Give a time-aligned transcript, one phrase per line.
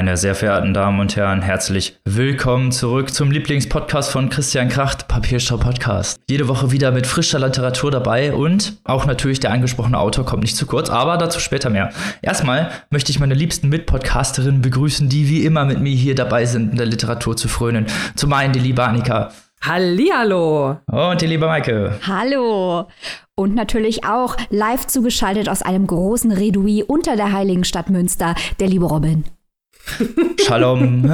[0.00, 5.58] Meine sehr verehrten Damen und Herren, herzlich willkommen zurück zum Lieblingspodcast von Christian Kracht, Papierstau
[5.58, 6.18] Podcast.
[6.26, 10.56] Jede Woche wieder mit frischer Literatur dabei und auch natürlich der angesprochene Autor kommt nicht
[10.56, 11.90] zu kurz, aber dazu später mehr.
[12.22, 16.70] Erstmal möchte ich meine liebsten Mitpodcasterinnen begrüßen, die wie immer mit mir hier dabei sind,
[16.70, 17.84] in der Literatur zu frönen.
[18.14, 19.32] Zum einen die liebe Annika.
[19.60, 20.78] Hallihallo.
[20.86, 21.92] Und die liebe Maike.
[22.06, 22.88] Hallo.
[23.34, 28.68] Und natürlich auch live zugeschaltet aus einem großen Redui unter der heiligen Stadt Münster, der
[28.68, 29.24] liebe Robin.
[30.38, 31.04] Shalom.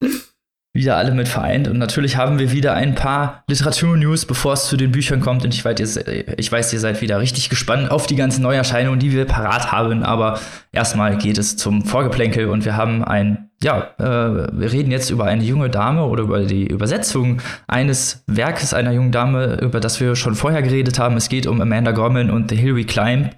[0.74, 1.68] wieder alle mit vereint.
[1.68, 5.44] Und natürlich haben wir wieder ein paar Literatur-News, bevor es zu den Büchern kommt.
[5.44, 8.98] Und ich weiß, ihr, ich weiß, ihr seid wieder richtig gespannt auf die ganzen Neuerscheinungen,
[8.98, 10.02] die wir parat haben.
[10.02, 10.40] Aber
[10.72, 15.26] erstmal geht es zum Vorgeplänkel und wir haben ein, ja, äh, wir reden jetzt über
[15.26, 20.16] eine junge Dame oder über die Übersetzung eines Werkes einer jungen Dame, über das wir
[20.16, 21.16] schon vorher geredet haben.
[21.16, 23.30] Es geht um Amanda Gorman und The Hill Climb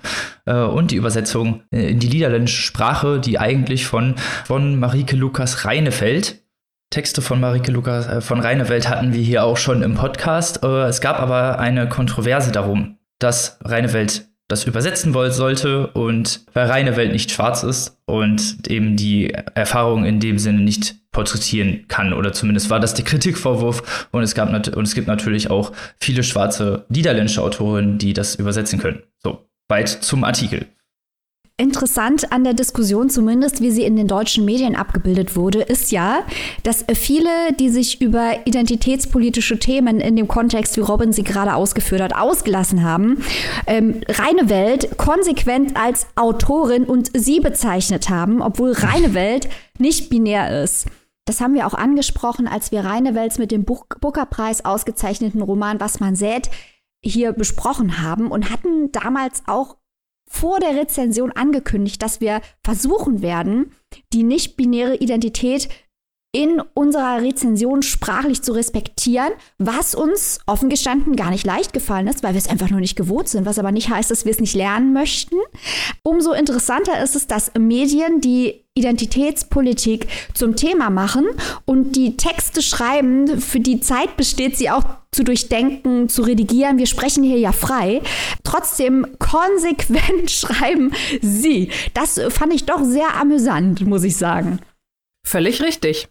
[0.46, 4.14] äh, und die Übersetzung in die niederländische Sprache, die eigentlich von,
[4.46, 6.45] von Marike Lukas Reinefeld
[6.90, 10.62] Texte von Marike Lukas äh, von Reinewelt hatten wir hier auch schon im Podcast.
[10.62, 16.66] Äh, es gab aber eine Kontroverse darum, dass Reinewelt das übersetzen wollen sollte und weil
[16.66, 22.32] Reinewelt nicht schwarz ist und eben die Erfahrung in dem Sinne nicht porträtieren kann oder
[22.32, 26.84] zumindest war das der Kritikvorwurf und es gab und es gibt natürlich auch viele schwarze
[26.88, 29.02] niederländische Autorinnen, die das übersetzen können.
[29.18, 30.66] So weit zum Artikel.
[31.58, 36.18] Interessant an der Diskussion, zumindest wie sie in den deutschen Medien abgebildet wurde, ist ja,
[36.64, 42.02] dass viele, die sich über identitätspolitische Themen in dem Kontext, wie Robin sie gerade ausgeführt
[42.02, 43.24] hat, ausgelassen haben,
[43.66, 50.62] ähm, Reine Welt konsequent als Autorin und sie bezeichnet haben, obwohl Reine Welt nicht binär
[50.62, 50.88] ist.
[51.24, 56.00] Das haben wir auch angesprochen, als wir Reine Welt mit dem Booker-Preis ausgezeichneten Roman Was
[56.00, 56.50] man sät
[57.02, 59.76] hier besprochen haben und hatten damals auch
[60.28, 63.72] vor der Rezension angekündigt, dass wir versuchen werden,
[64.12, 65.68] die nicht-binäre Identität
[66.36, 72.22] in unserer Rezension sprachlich zu respektieren, was uns offen gestanden gar nicht leicht gefallen ist,
[72.22, 74.38] weil wir es einfach nur nicht gewohnt sind, was aber nicht heißt, dass wir es
[74.38, 75.36] nicht lernen möchten.
[76.02, 81.24] Umso interessanter ist es, dass Medien die Identitätspolitik zum Thema machen
[81.64, 86.76] und die Texte schreiben, für die Zeit besteht, sie auch zu durchdenken, zu redigieren.
[86.76, 88.02] Wir sprechen hier ja frei.
[88.44, 90.92] Trotzdem konsequent schreiben
[91.22, 91.70] sie.
[91.94, 94.60] Das fand ich doch sehr amüsant, muss ich sagen.
[95.26, 96.06] Völlig richtig.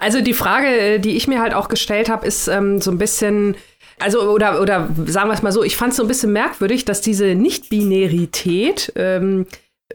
[0.00, 2.96] Also die Frage, äh, die ich mir halt auch gestellt habe, ist ähm, so ein
[2.96, 3.54] bisschen,
[3.98, 6.86] also oder oder sagen wir es mal so, ich fand es so ein bisschen merkwürdig,
[6.86, 9.46] dass diese Nicht-Binarität ähm,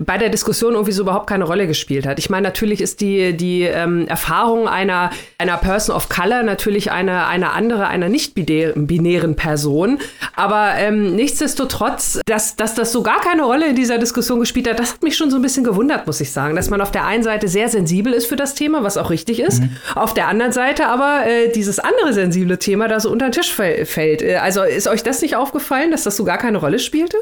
[0.06, 2.20] bei der Diskussion irgendwie so überhaupt keine Rolle gespielt hat.
[2.20, 7.28] Ich meine, natürlich ist die, die ähm, Erfahrung einer, einer Person of Color natürlich eine,
[7.28, 10.00] eine andere, einer nicht-binären Person.
[10.36, 14.80] Aber ähm, nichtsdestotrotz, dass, dass das so gar keine Rolle in dieser Diskussion gespielt hat,
[14.80, 16.56] das hat mich schon so ein bisschen gewundert, muss ich sagen.
[16.56, 19.40] Dass man auf der einen Seite sehr sensibel ist für das Thema, was auch richtig
[19.40, 19.62] ist.
[19.62, 19.76] Mhm.
[19.96, 23.54] Auf der anderen Seite aber äh, dieses andere sensible Thema da so unter den Tisch
[23.54, 24.22] fällt.
[24.22, 27.18] Äh, also ist euch das nicht aufgefallen, dass das so gar keine Rolle spielte?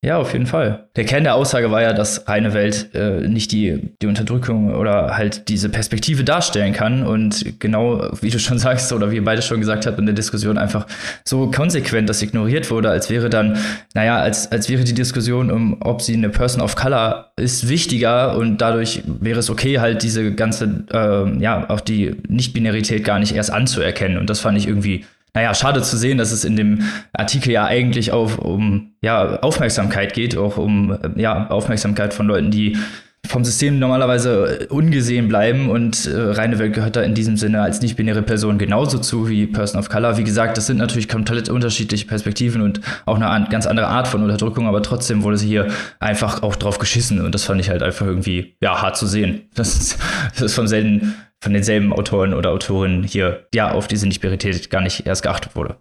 [0.00, 0.88] Ja, auf jeden Fall.
[0.94, 5.16] Der Kern der Aussage war ja, dass reine Welt äh, nicht die, die Unterdrückung oder
[5.16, 7.04] halt diese Perspektive darstellen kann.
[7.04, 10.14] Und genau, wie du schon sagst, oder wie ihr beide schon gesagt habt in der
[10.14, 10.86] Diskussion, einfach
[11.24, 13.58] so konsequent das ignoriert wurde, als wäre dann,
[13.92, 18.36] naja, als, als wäre die Diskussion um, ob sie eine Person of Color ist, wichtiger
[18.36, 23.34] und dadurch wäre es okay, halt diese ganze, äh, ja, auch die Nicht-Binarität gar nicht
[23.34, 24.18] erst anzuerkennen.
[24.18, 27.64] Und das fand ich irgendwie naja, schade zu sehen, dass es in dem Artikel ja
[27.64, 32.76] eigentlich auch um ja, Aufmerksamkeit geht, auch um ja, Aufmerksamkeit von Leuten, die
[33.28, 37.82] vom System normalerweise ungesehen bleiben und äh, reine Welt gehört da in diesem Sinne als
[37.82, 40.16] nicht-binäre Person genauso zu wie Person of Color.
[40.16, 44.08] Wie gesagt, das sind natürlich komplett unterschiedliche Perspektiven und auch eine an, ganz andere Art
[44.08, 45.68] von Unterdrückung, aber trotzdem wurde sie hier
[46.00, 49.42] einfach auch drauf geschissen und das fand ich halt einfach irgendwie, ja, hart zu sehen.
[49.58, 49.98] Das ist,
[50.34, 54.80] das ist vom selten von denselben Autoren oder Autorinnen hier ja auf diese Nichtparität gar
[54.80, 55.76] nicht erst geachtet wurde.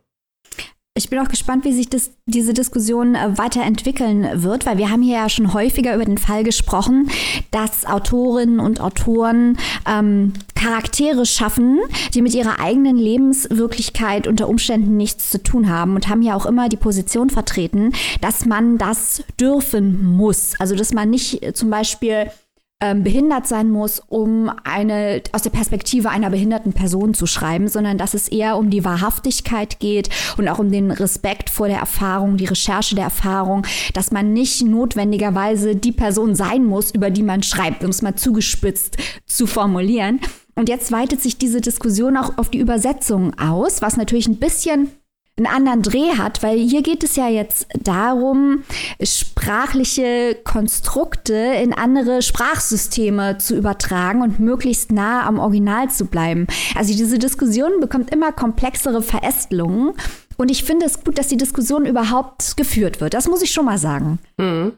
[0.97, 5.03] Ich bin auch gespannt, wie sich das, diese Diskussion äh, weiterentwickeln wird, weil wir haben
[5.03, 7.11] hier ja schon häufiger über den Fall gesprochen,
[7.51, 11.79] dass Autorinnen und Autoren ähm, Charaktere schaffen,
[12.15, 16.47] die mit ihrer eigenen Lebenswirklichkeit unter Umständen nichts zu tun haben und haben ja auch
[16.47, 20.59] immer die Position vertreten, dass man das dürfen muss.
[20.59, 22.31] Also dass man nicht äh, zum Beispiel
[22.79, 27.97] ähm, behindert sein muss, um eine aus der Perspektive einer behinderten Person zu schreiben, sondern
[27.97, 32.37] dass es eher um die Wahrhaftigkeit geht und auch um den Respekt vor der Erfahrung,
[32.37, 37.41] die Recherche der Erfahrung, dass man nicht notwendigerweise die Person sein muss, über die man
[37.41, 40.19] schreibt, um es mal zugespitzt zu formulieren.
[40.53, 44.91] Und jetzt weitet sich diese Diskussion auch auf die Übersetzung aus, was natürlich ein bisschen
[45.37, 48.63] einen anderen Dreh hat, weil hier geht es ja jetzt darum,
[49.01, 56.47] sprachliche Konstrukte in andere Sprachsysteme zu übertragen und möglichst nah am Original zu bleiben.
[56.75, 59.93] Also diese Diskussion bekommt immer komplexere Verästelungen
[60.37, 63.13] und ich finde es gut, dass die Diskussion überhaupt geführt wird.
[63.13, 64.19] Das muss ich schon mal sagen.
[64.37, 64.73] Mhm.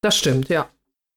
[0.00, 0.68] Das stimmt, ja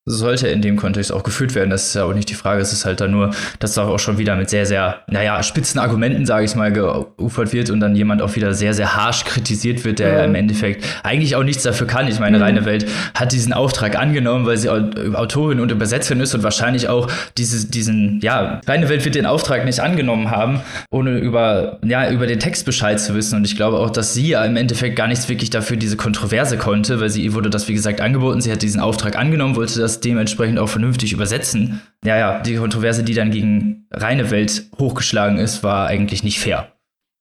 [0.06, 1.70] sollte in dem Kontext auch geführt werden.
[1.70, 2.60] Das ist ja auch nicht die Frage.
[2.60, 5.80] Es ist halt dann nur, dass da auch schon wieder mit sehr, sehr, naja, spitzen
[5.80, 9.86] Argumenten, sage ich mal, geufert wird und dann jemand auch wieder sehr, sehr harsch kritisiert
[9.86, 12.08] wird, der ja im Endeffekt eigentlich auch nichts dafür kann.
[12.08, 12.44] Ich meine, mhm.
[12.44, 17.08] Reine Welt hat diesen Auftrag angenommen, weil sie Autorin und Übersetzerin ist und wahrscheinlich auch
[17.38, 22.26] dieses, diesen, ja, Reine Welt wird den Auftrag nicht angenommen haben, ohne über, ja, über
[22.26, 23.36] den Text Bescheid zu wissen.
[23.36, 26.58] Und ich glaube auch, dass sie ja im Endeffekt gar nichts wirklich dafür diese Kontroverse
[26.58, 28.42] konnte, weil sie ihr wurde das, wie gesagt, angeboten.
[28.42, 31.82] Sie hat diesen Auftrag angenommen, wollte das das dementsprechend auch vernünftig übersetzen.
[32.04, 36.72] Ja, ja, die Kontroverse, die dann gegen reine Welt hochgeschlagen ist, war eigentlich nicht fair.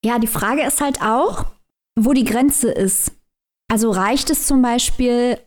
[0.05, 1.47] Ja, die Frage ist halt auch,
[1.97, 3.13] wo die Grenze ist.
[3.71, 5.39] Also reicht es zum Beispiel,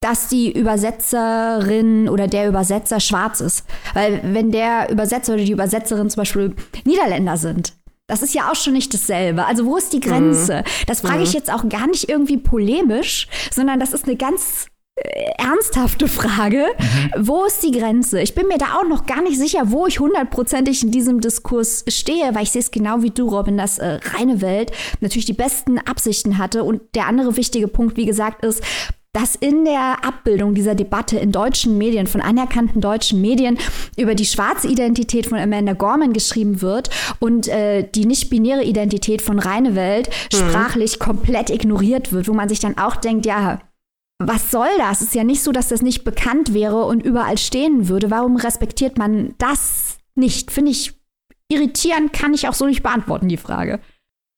[0.00, 3.64] dass die Übersetzerin oder der Übersetzer schwarz ist?
[3.94, 7.74] Weil wenn der Übersetzer oder die Übersetzerin zum Beispiel Niederländer sind,
[8.08, 9.46] das ist ja auch schon nicht dasselbe.
[9.46, 10.58] Also wo ist die Grenze?
[10.58, 10.84] Mhm.
[10.86, 11.36] Das frage ich mhm.
[11.36, 14.66] jetzt auch gar nicht irgendwie polemisch, sondern das ist eine ganz
[15.38, 16.64] ernsthafte Frage.
[16.78, 17.26] Mhm.
[17.26, 18.20] Wo ist die Grenze?
[18.20, 21.84] Ich bin mir da auch noch gar nicht sicher, wo ich hundertprozentig in diesem Diskurs
[21.88, 25.32] stehe, weil ich sehe es genau wie du, Robin, dass äh, reine Welt natürlich die
[25.32, 26.64] besten Absichten hatte.
[26.64, 28.62] Und der andere wichtige Punkt, wie gesagt, ist,
[29.14, 33.58] dass in der Abbildung dieser Debatte in deutschen Medien, von anerkannten deutschen Medien,
[33.98, 39.38] über die schwarze Identität von Amanda Gorman geschrieben wird und äh, die nicht-binäre Identität von
[39.38, 40.36] Reine Welt mhm.
[40.36, 43.60] sprachlich komplett ignoriert wird, wo man sich dann auch denkt, ja,
[44.28, 45.00] was soll das?
[45.00, 48.10] Es ist ja nicht so, dass das nicht bekannt wäre und überall stehen würde.
[48.10, 50.50] Warum respektiert man das nicht?
[50.50, 50.94] Finde ich
[51.48, 53.80] irritierend, kann ich auch so nicht beantworten, die Frage.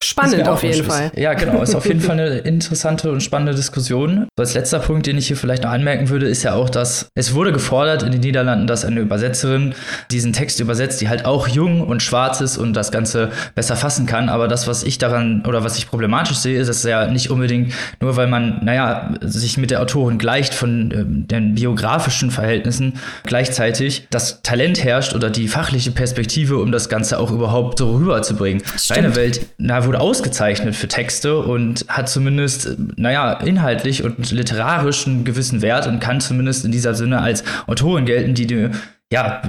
[0.04, 1.10] Spannend auf jeden Fall.
[1.16, 1.62] Ja, genau.
[1.62, 4.26] Ist auf jeden Fall eine interessante und spannende Diskussion.
[4.38, 7.34] Als letzter Punkt, den ich hier vielleicht noch anmerken würde, ist ja auch, dass es
[7.34, 9.74] wurde gefordert in den Niederlanden, dass eine Übersetzerin
[10.10, 14.04] diesen Text übersetzt, die halt auch jung und schwarz ist und das Ganze besser fassen
[14.04, 14.28] kann.
[14.28, 17.72] Aber das, was ich daran oder was ich problematisch sehe, ist, dass ja nicht unbedingt
[18.00, 24.06] nur, weil man, naja, sich mit der Autorin gleicht von äh, den biografischen Verhältnissen, gleichzeitig
[24.10, 28.62] das Talent herrscht oder die fachliche Perspektive, um das Ganze auch überhaupt so rüberzubringen.
[28.88, 35.06] Deine Welt, na, wurde wurde ausgezeichnet für Texte und hat zumindest, naja, inhaltlich und literarisch
[35.06, 38.70] einen gewissen Wert und kann zumindest in dieser Sinne als Autorin gelten, die die
[39.12, 39.42] ja,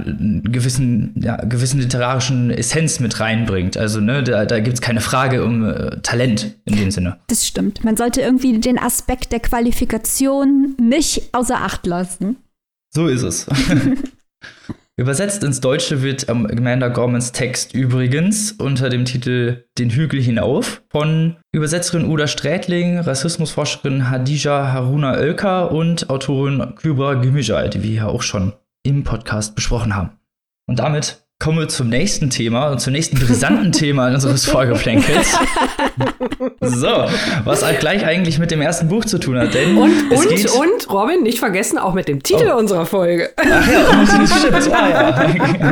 [0.43, 3.77] gewissen, ja, gewissen literarischen Essenz mit reinbringt.
[3.77, 7.17] Also, ne, da, da gibt es keine Frage um äh, Talent in dem Sinne.
[7.27, 7.83] Das stimmt.
[7.83, 12.35] Man sollte irgendwie den Aspekt der Qualifikation nicht außer Acht lassen.
[12.93, 13.47] So ist es.
[14.97, 21.35] Übersetzt ins Deutsche wird Amanda Gormans Text übrigens unter dem Titel Den Hügel hinauf von
[21.51, 28.21] Übersetzerin Uda Strätling, Rassismusforscherin Hadija Haruna Oelker und Autorin Kübra Gümüjay, die wir ja auch
[28.21, 28.53] schon
[28.83, 30.11] im Podcast besprochen haben.
[30.65, 35.37] Und damit kommen wir zum nächsten Thema und zum nächsten brisanten Thema unseres Vorgeplänkels.
[36.59, 37.05] so,
[37.43, 40.91] was halt gleich eigentlich mit dem ersten Buch zu tun hat, denn und und und
[40.91, 42.57] Robin nicht vergessen auch mit dem Titel oh.
[42.57, 43.29] unserer Folge.
[43.37, 44.73] Ach ja, und stimmt.
[44.73, 45.67] Ah, ja.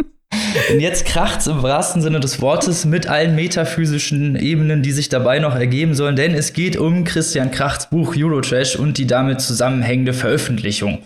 [0.72, 5.38] Und jetzt kracht's im wahrsten Sinne des Wortes mit allen metaphysischen Ebenen, die sich dabei
[5.38, 10.12] noch ergeben sollen, denn es geht um Christian Krachts Buch Eurotrash und die damit zusammenhängende
[10.12, 11.04] Veröffentlichung.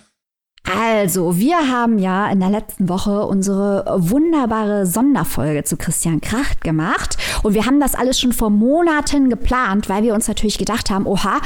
[0.76, 7.16] Also, wir haben ja in der letzten Woche unsere wunderbare Sonderfolge zu Christian Kracht gemacht.
[7.42, 11.06] Und wir haben das alles schon vor Monaten geplant, weil wir uns natürlich gedacht haben,
[11.06, 11.40] oha,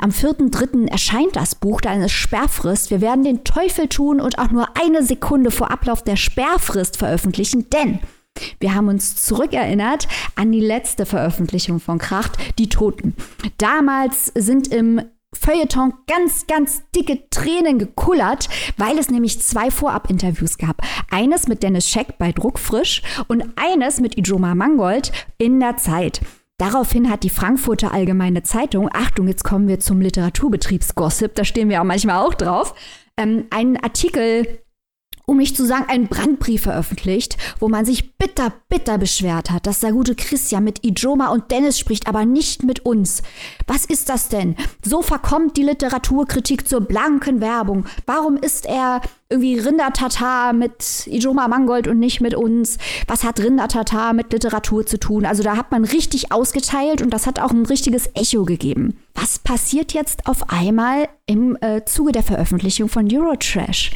[0.00, 0.88] am 4.3.
[0.88, 2.90] erscheint das Buch, dann ist Sperrfrist.
[2.90, 7.68] Wir werden den Teufel tun und auch nur eine Sekunde vor Ablauf der Sperrfrist veröffentlichen,
[7.70, 7.98] denn
[8.60, 10.06] wir haben uns zurückerinnert
[10.36, 13.14] an die letzte Veröffentlichung von Kracht, Die Toten.
[13.58, 15.02] Damals sind im
[15.34, 20.82] Feuilleton ganz, ganz dicke Tränen gekullert, weil es nämlich zwei Vorab-Interviews gab.
[21.10, 26.20] Eines mit Dennis Scheck bei Druckfrisch und eines mit Ijoma Mangold in der Zeit.
[26.58, 31.80] Daraufhin hat die Frankfurter Allgemeine Zeitung, Achtung, jetzt kommen wir zum Literaturbetriebsgossip, da stehen wir
[31.80, 32.74] auch manchmal auch drauf,
[33.16, 34.60] ähm, einen Artikel
[35.28, 39.80] um nicht zu sagen, einen Brandbrief veröffentlicht, wo man sich bitter, bitter beschwert hat, dass
[39.80, 43.22] der gute Christian mit Ijoma und Dennis spricht, aber nicht mit uns.
[43.66, 44.56] Was ist das denn?
[44.82, 47.84] So verkommt die Literaturkritik zur blanken Werbung.
[48.06, 52.78] Warum ist er irgendwie Rindertatar mit Ijoma Mangold und nicht mit uns?
[53.06, 55.26] Was hat Rindertatar mit Literatur zu tun?
[55.26, 58.96] Also da hat man richtig ausgeteilt und das hat auch ein richtiges Echo gegeben.
[59.14, 63.90] Was passiert jetzt auf einmal im äh, Zuge der Veröffentlichung von Eurotrash?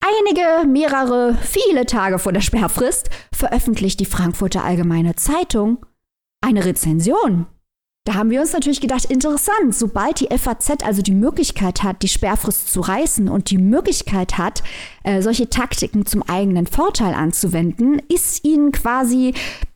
[0.00, 5.84] Einige, mehrere, viele Tage vor der Sperrfrist veröffentlicht die Frankfurter Allgemeine Zeitung
[6.40, 7.46] eine Rezension.
[8.06, 12.08] Da haben wir uns natürlich gedacht, interessant, sobald die FAZ also die Möglichkeit hat, die
[12.08, 14.62] Sperrfrist zu reißen und die Möglichkeit hat,
[15.04, 19.34] äh, solche Taktiken zum eigenen Vorteil anzuwenden, ist ihnen quasi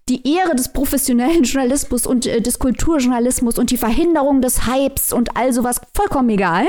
[0.08, 5.36] die Ehre des professionellen Journalismus und äh, des Kulturjournalismus und die Verhinderung des Hypes und
[5.36, 6.66] all sowas vollkommen egal.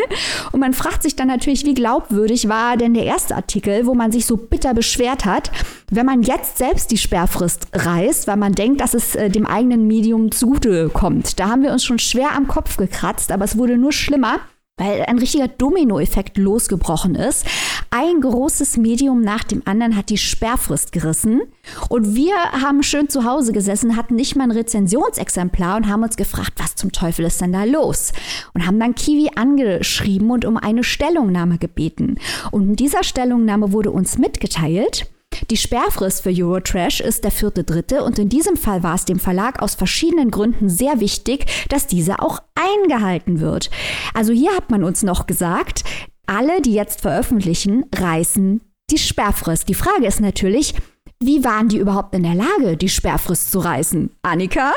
[0.53, 4.11] Und man fragt sich dann natürlich, wie glaubwürdig war denn der erste Artikel, wo man
[4.13, 5.51] sich so bitter beschwert hat,
[5.91, 9.85] wenn man jetzt selbst die Sperrfrist reißt, weil man denkt, dass es äh, dem eigenen
[9.85, 11.37] Medium zugute kommt.
[11.39, 14.39] Da haben wir uns schon schwer am Kopf gekratzt, aber es wurde nur schlimmer
[14.77, 17.45] weil ein richtiger Dominoeffekt losgebrochen ist.
[17.91, 21.43] Ein großes Medium nach dem anderen hat die Sperrfrist gerissen
[21.87, 26.17] und wir haben schön zu Hause gesessen, hatten nicht mal ein Rezensionsexemplar und haben uns
[26.17, 28.11] gefragt, was zum Teufel ist denn da los?
[28.53, 32.17] Und haben dann Kiwi angeschrieben und um eine Stellungnahme gebeten.
[32.51, 35.07] Und in dieser Stellungnahme wurde uns mitgeteilt,
[35.49, 39.19] die Sperrfrist für Eurotrash ist der vierte dritte und in diesem Fall war es dem
[39.19, 43.69] Verlag aus verschiedenen Gründen sehr wichtig, dass diese auch eingehalten wird.
[44.13, 45.83] Also hier hat man uns noch gesagt,
[46.27, 49.69] alle, die jetzt veröffentlichen, reißen die Sperrfrist.
[49.69, 50.73] Die Frage ist natürlich,
[51.21, 54.11] wie waren die überhaupt in der Lage, die Sperrfrist zu reißen?
[54.21, 54.73] Annika?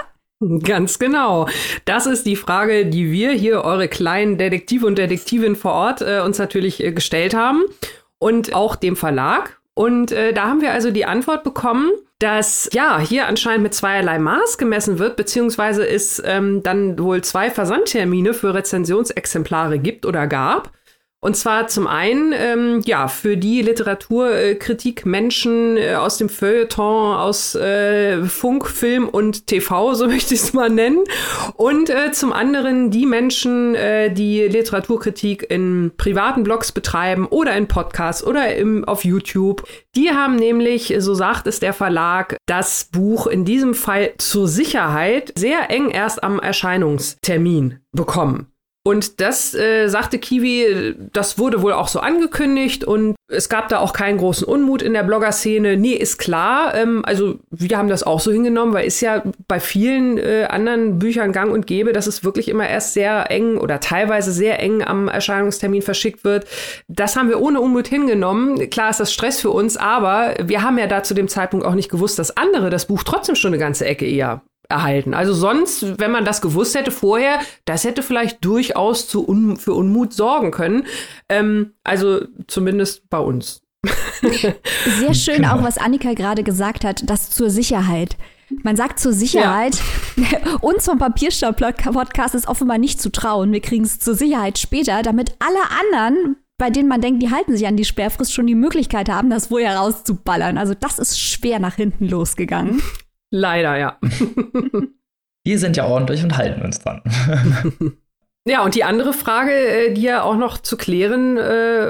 [0.62, 1.48] Ganz genau.
[1.84, 6.20] Das ist die Frage, die wir hier, eure kleinen Detektive und Detektivinnen vor Ort, äh,
[6.24, 7.64] uns natürlich äh, gestellt haben.
[8.20, 9.57] Und auch dem Verlag.
[9.78, 14.18] Und äh, da haben wir also die Antwort bekommen, dass ja hier anscheinend mit zweierlei
[14.18, 20.72] Maß gemessen wird, beziehungsweise es ähm, dann wohl zwei Versandtermine für Rezensionsexemplare gibt oder gab.
[21.20, 27.56] Und zwar zum einen, ähm, ja, für die Literaturkritik Menschen äh, aus dem Feuilleton, aus
[27.56, 31.02] äh, Funk, Film und TV, so möchte ich es mal nennen.
[31.54, 37.66] Und äh, zum anderen die Menschen, äh, die Literaturkritik in privaten Blogs betreiben oder in
[37.66, 39.66] Podcasts oder im, auf YouTube.
[39.96, 45.32] Die haben nämlich, so sagt es der Verlag, das Buch in diesem Fall zur Sicherheit
[45.36, 48.52] sehr eng erst am Erscheinungstermin bekommen.
[48.88, 53.80] Und das äh, sagte Kiwi, das wurde wohl auch so angekündigt und es gab da
[53.80, 55.76] auch keinen großen Unmut in der Blogger-Szene.
[55.76, 56.74] Nee, ist klar.
[56.74, 60.98] Ähm, also wir haben das auch so hingenommen, weil ist ja bei vielen äh, anderen
[60.98, 64.82] Büchern gang und gäbe, dass es wirklich immer erst sehr eng oder teilweise sehr eng
[64.82, 66.46] am Erscheinungstermin verschickt wird.
[66.88, 68.70] Das haben wir ohne Unmut hingenommen.
[68.70, 71.74] Klar ist das Stress für uns, aber wir haben ja da zu dem Zeitpunkt auch
[71.74, 75.14] nicht gewusst, dass andere das Buch trotzdem schon eine ganze Ecke eher erhalten.
[75.14, 79.72] Also sonst, wenn man das gewusst hätte vorher, das hätte vielleicht durchaus zu un für
[79.72, 80.84] Unmut sorgen können.
[81.28, 83.62] Ähm, also zumindest bei uns.
[84.20, 85.56] Sehr schön genau.
[85.56, 88.16] auch, was Annika gerade gesagt hat, das zur Sicherheit.
[88.62, 89.78] Man sagt zur Sicherheit,
[90.16, 90.56] ja.
[90.60, 93.52] uns vom Papierstau-Podcast ist offenbar nicht zu trauen.
[93.52, 97.56] Wir kriegen es zur Sicherheit später, damit alle anderen, bei denen man denkt, die halten
[97.56, 100.58] sich an die Sperrfrist, schon die Möglichkeit haben, das vorher rauszuballern.
[100.58, 102.82] Also das ist schwer nach hinten losgegangen.
[103.30, 103.98] Leider, ja.
[105.44, 107.02] Wir sind ja ordentlich und halten uns dran.
[108.48, 111.86] Ja, und die andere Frage, äh, die ja auch noch zu klären äh,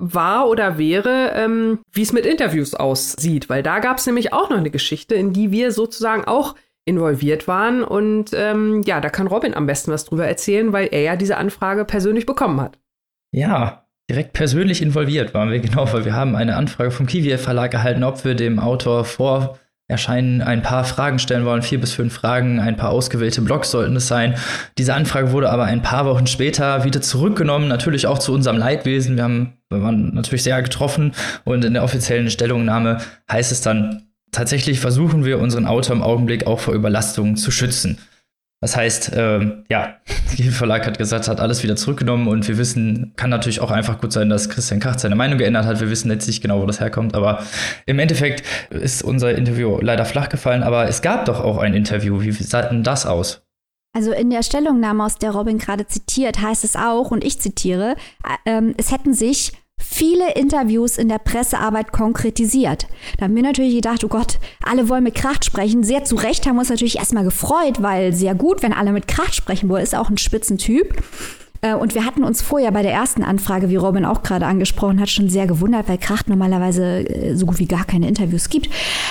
[0.00, 3.48] war oder wäre, ähm, wie es mit Interviews aussieht.
[3.48, 7.48] Weil da gab es nämlich auch noch eine Geschichte, in die wir sozusagen auch involviert
[7.48, 7.82] waren.
[7.82, 11.38] Und ähm, ja, da kann Robin am besten was drüber erzählen, weil er ja diese
[11.38, 12.78] Anfrage persönlich bekommen hat.
[13.34, 17.72] Ja, direkt persönlich involviert waren wir, genau, weil wir haben eine Anfrage vom Kiwi Verlag
[17.72, 19.58] erhalten, ob wir dem Autor vor
[19.92, 23.94] erscheinen, ein paar Fragen stellen wollen, vier bis fünf Fragen, ein paar ausgewählte Blogs sollten
[23.94, 24.34] es sein.
[24.78, 29.16] Diese Anfrage wurde aber ein paar Wochen später wieder zurückgenommen, natürlich auch zu unserem Leidwesen.
[29.16, 31.12] Wir, haben, wir waren natürlich sehr getroffen
[31.44, 32.98] und in der offiziellen Stellungnahme
[33.30, 37.98] heißt es dann, tatsächlich versuchen wir unseren Autor im Augenblick auch vor Überlastungen zu schützen.
[38.62, 39.96] Das heißt, ähm, ja,
[40.38, 44.00] der Verlag hat gesagt, hat alles wieder zurückgenommen und wir wissen, kann natürlich auch einfach
[44.00, 45.80] gut sein, dass Christian Kracht seine Meinung geändert hat.
[45.80, 47.42] Wir wissen jetzt nicht genau, wo das herkommt, aber
[47.86, 50.62] im Endeffekt ist unser Interview leider flach gefallen.
[50.62, 52.20] Aber es gab doch auch ein Interview.
[52.20, 53.42] Wie sah denn das aus?
[53.94, 57.96] Also in der Stellungnahme, aus der Robin gerade zitiert, heißt es auch, und ich zitiere,
[58.46, 62.86] äh, äh, es hätten sich viele Interviews in der Pressearbeit konkretisiert.
[63.18, 65.82] Da haben wir natürlich gedacht, oh Gott, alle wollen mit Kracht sprechen.
[65.82, 69.08] Sehr zu Recht haben wir uns natürlich erstmal gefreut, weil sehr gut, wenn alle mit
[69.08, 71.02] Kracht sprechen wollen, ist auch ein Spitzentyp.
[71.62, 75.00] Äh, und wir hatten uns vorher bei der ersten Anfrage, wie Robin auch gerade angesprochen
[75.00, 78.68] hat, schon sehr gewundert, weil Kracht normalerweise äh, so gut wie gar keine Interviews gibt.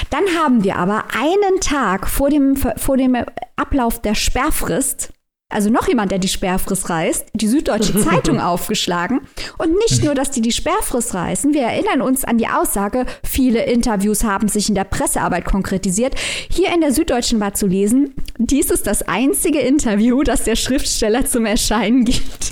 [0.09, 3.17] Dann haben wir aber einen Tag vor dem, vor dem
[3.55, 5.13] Ablauf der Sperrfrist
[5.51, 9.21] also noch jemand, der die Sperrfrist reißt, die Süddeutsche Zeitung aufgeschlagen.
[9.57, 13.63] Und nicht nur, dass die die Sperrfrist reißen, wir erinnern uns an die Aussage, viele
[13.63, 16.15] Interviews haben sich in der Pressearbeit konkretisiert.
[16.49, 21.25] Hier in der Süddeutschen war zu lesen, dies ist das einzige Interview, das der Schriftsteller
[21.25, 22.51] zum Erscheinen gibt.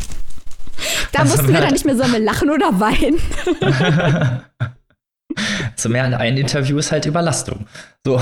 [1.11, 3.19] Da also, mussten wir dann nicht mehr, wir lachen oder weinen?
[5.75, 7.65] so mehr in ein Interview ist halt Überlastung.
[8.05, 8.21] So,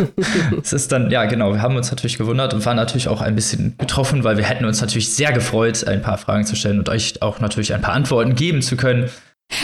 [0.62, 3.34] es ist dann, ja, genau, wir haben uns natürlich gewundert und waren natürlich auch ein
[3.34, 6.88] bisschen getroffen, weil wir hätten uns natürlich sehr gefreut, ein paar Fragen zu stellen und
[6.88, 9.10] euch auch natürlich ein paar Antworten geben zu können.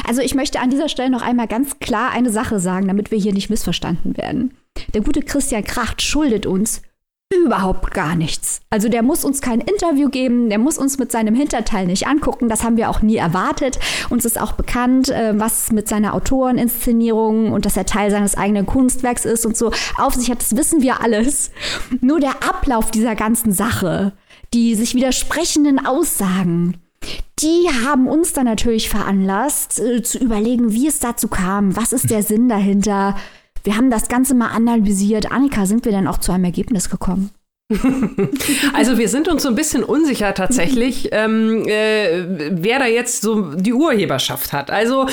[0.06, 3.18] Also ich möchte an dieser Stelle noch einmal ganz klar eine Sache sagen, damit wir
[3.18, 4.54] hier nicht missverstanden werden.
[4.94, 6.82] Der gute Christian Kracht schuldet uns
[7.32, 8.60] überhaupt gar nichts.
[8.70, 12.48] Also der muss uns kein Interview geben, der muss uns mit seinem Hinterteil nicht angucken.
[12.48, 13.78] Das haben wir auch nie erwartet.
[14.10, 18.66] Uns ist auch bekannt, äh, was mit seiner Autoreninszenierung und dass er Teil seines eigenen
[18.66, 20.40] Kunstwerks ist und so auf sich hat.
[20.40, 21.52] Das wissen wir alles.
[22.00, 24.12] Nur der Ablauf dieser ganzen Sache,
[24.52, 26.76] die sich widersprechenden Aussagen,
[27.38, 32.10] die haben uns dann natürlich veranlasst, äh, zu überlegen, wie es dazu kam, was ist
[32.10, 33.16] der Sinn dahinter,
[33.64, 35.30] wir haben das Ganze mal analysiert.
[35.30, 37.30] Annika, sind wir denn auch zu einem Ergebnis gekommen?
[38.72, 43.54] Also wir sind uns so ein bisschen unsicher tatsächlich, ähm, äh, wer da jetzt so
[43.54, 44.70] die Urheberschaft hat.
[44.70, 45.06] Also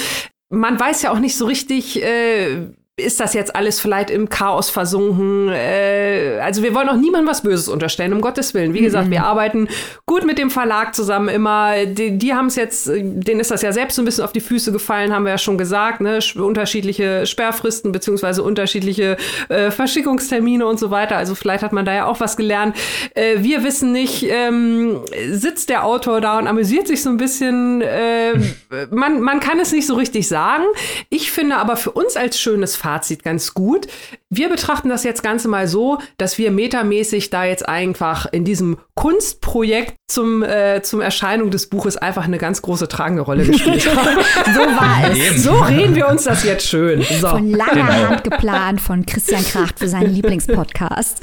[0.50, 2.68] man weiß ja auch nicht so richtig, äh,
[3.00, 5.50] ist das jetzt alles vielleicht im Chaos versunken?
[5.50, 8.74] Äh, also wir wollen auch niemandem was Böses unterstellen, um Gottes Willen.
[8.74, 9.12] Wie gesagt, mhm.
[9.12, 9.68] wir arbeiten
[10.08, 11.86] gut mit dem Verlag zusammen immer.
[11.86, 14.42] Die, die haben es jetzt, denen ist das ja selbst so ein bisschen auf die
[14.42, 16.18] Füße gefallen, haben wir ja schon gesagt, ne?
[16.38, 19.18] Unterschiedliche Sperrfristen beziehungsweise unterschiedliche
[19.50, 21.18] äh, Verschickungstermine und so weiter.
[21.18, 22.75] Also vielleicht hat man da ja auch was gelernt.
[23.13, 27.82] Äh, wir wissen nicht, ähm, sitzt der Autor da und amüsiert sich so ein bisschen.
[27.82, 28.34] Äh,
[28.89, 30.63] man, man kann es nicht so richtig sagen.
[31.10, 33.88] Ich finde aber für uns als schönes Fazit ganz gut.
[34.29, 38.77] Wir betrachten das jetzt Ganze mal so, dass wir metamäßig da jetzt einfach in diesem
[38.93, 44.17] Kunstprojekt zum, äh, zum Erscheinung des Buches einfach eine ganz große tragende Rolle gespielt haben.
[44.53, 45.43] so war es.
[45.43, 47.03] So reden wir uns das jetzt schön.
[47.22, 47.29] So.
[47.29, 48.10] Von langer genau.
[48.10, 51.22] Hand geplant von Christian Kracht für seinen Lieblingspodcast.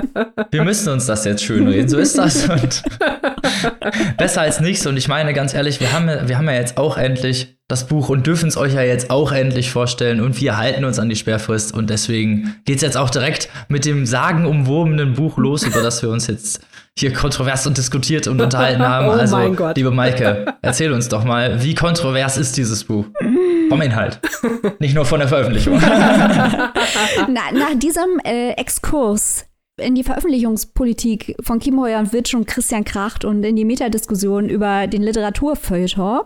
[0.50, 2.48] Wir müssen uns das jetzt schön reden, so ist das.
[2.48, 2.82] Und
[4.16, 4.86] besser als nichts.
[4.86, 8.08] Und ich meine ganz ehrlich, wir haben, wir haben ja jetzt auch endlich das Buch
[8.08, 10.20] und dürfen es euch ja jetzt auch endlich vorstellen.
[10.20, 11.72] Und wir halten uns an die Sperrfrist.
[11.72, 16.10] Und deswegen geht es jetzt auch direkt mit dem sagenumwobenen Buch los, über das wir
[16.10, 16.60] uns jetzt
[16.98, 19.06] hier kontrovers und diskutiert und unterhalten haben.
[19.08, 19.38] oh also,
[19.74, 23.06] liebe Maike, erzähl uns doch mal, wie kontrovers ist dieses Buch?
[23.68, 24.20] Vom Inhalt.
[24.80, 25.78] Nicht nur von der Veröffentlichung.
[25.80, 29.46] Na, nach diesem äh, Exkurs
[29.80, 34.48] in die Veröffentlichungspolitik von Kim Heuer und Witsch und Christian Kracht und in die Metadiskussion
[34.48, 36.22] über den Literaturfeuilleton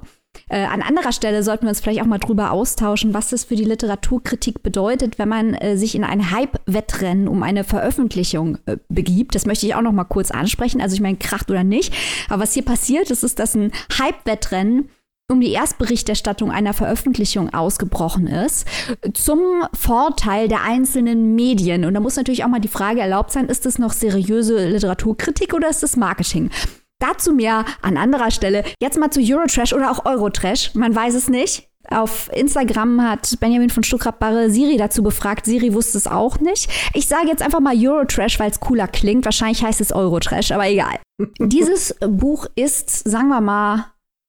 [0.49, 3.57] äh, an anderer Stelle sollten wir uns vielleicht auch mal drüber austauschen, was das für
[3.57, 9.35] die Literaturkritik bedeutet, wenn man äh, sich in ein Hype-Wettrennen um eine Veröffentlichung äh, begibt.
[9.35, 10.81] Das möchte ich auch noch mal kurz ansprechen.
[10.81, 11.95] Also ich meine, kracht oder nicht.
[12.29, 14.89] Aber was hier passiert, ist, ist, dass ein Hype-Wettrennen
[15.31, 18.67] um die Erstberichterstattung einer Veröffentlichung ausgebrochen ist,
[19.15, 19.41] zum
[19.73, 21.87] Vorteil der einzelnen Medien.
[21.87, 25.55] Und da muss natürlich auch mal die Frage erlaubt sein, ist das noch seriöse Literaturkritik
[25.55, 26.51] oder ist das Marketing?
[26.99, 28.65] Dazu mehr an anderer Stelle.
[28.81, 30.75] Jetzt mal zu Eurotrash oder auch Eurotrash.
[30.75, 31.69] Man weiß es nicht.
[31.91, 35.45] Auf Instagram hat Benjamin von Stuckrad-Barre Siri dazu befragt.
[35.45, 36.71] Siri wusste es auch nicht.
[36.95, 39.25] Ich sage jetzt einfach mal Eurotrash, weil es cooler klingt.
[39.27, 40.99] Wahrscheinlich heißt es Eurotrash, aber egal.
[41.39, 43.87] Dieses Buch ist, sagen wir mal,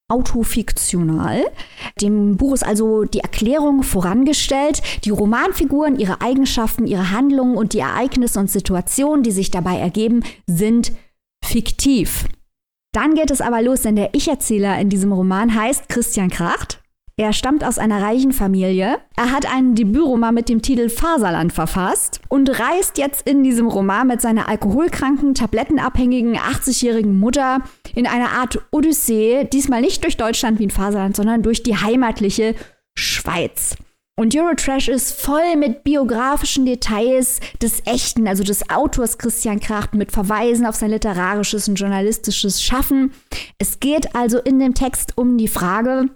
[0.08, 1.44] autofiktional.
[2.00, 7.80] Dem Buch ist also die Erklärung vorangestellt, die Romanfiguren, ihre Eigenschaften, ihre Handlungen und die
[7.80, 10.92] Ereignisse und Situationen, die sich dabei ergeben, sind
[11.44, 12.26] fiktiv.
[12.96, 16.80] Dann geht es aber los, denn der Ich-Erzähler in diesem Roman heißt Christian Kracht.
[17.18, 18.96] Er stammt aus einer reichen Familie.
[19.18, 24.06] Er hat einen Debütroman mit dem Titel Faserland verfasst und reist jetzt in diesem Roman
[24.06, 27.58] mit seiner alkoholkranken, tablettenabhängigen 80-jährigen Mutter
[27.94, 32.54] in eine Art Odyssee, diesmal nicht durch Deutschland wie in Faserland, sondern durch die heimatliche
[32.94, 33.76] Schweiz.
[34.18, 40.10] Und Eurotrash ist voll mit biografischen Details des Echten, also des Autors Christian Kracht, mit
[40.10, 43.12] Verweisen auf sein literarisches und journalistisches Schaffen.
[43.58, 46.08] Es geht also in dem Text um die Frage,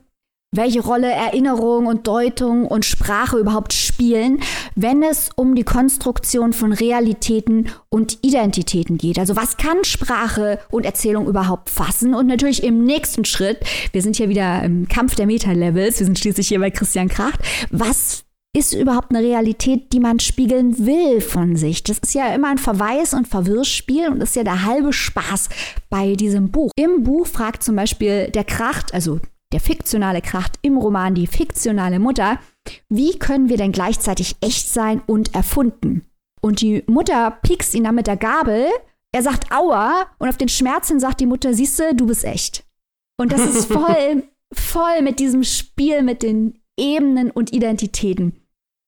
[0.53, 4.41] welche Rolle Erinnerung und Deutung und Sprache überhaupt spielen,
[4.75, 9.21] wenn es um die Konstruktion von Realitäten und Identitäten geht.
[9.21, 12.15] Also was kann Sprache und Erzählung überhaupt fassen?
[12.15, 13.59] Und natürlich im nächsten Schritt,
[13.93, 17.39] wir sind hier wieder im Kampf der Meta-Levels, wir sind schließlich hier bei Christian Kracht,
[17.71, 21.85] was ist überhaupt eine Realität, die man spiegeln will von sich.
[21.85, 25.49] Das ist ja immer ein Verweis- und Verwirrspiel und ist ja der halbe Spaß
[25.89, 26.73] bei diesem Buch.
[26.75, 29.21] Im Buch fragt zum Beispiel der Kracht, also
[29.53, 32.39] der fiktionale Kracht im Roman die fiktionale Mutter,
[32.89, 36.07] wie können wir denn gleichzeitig echt sein und erfunden?
[36.41, 38.67] Und die Mutter piekst ihn dann mit der Gabel,
[39.13, 42.65] er sagt Aua und auf den Schmerzen sagt die Mutter, siehste, du bist echt.
[43.19, 48.40] Und das ist voll, voll mit diesem Spiel mit den Ebenen und Identitäten.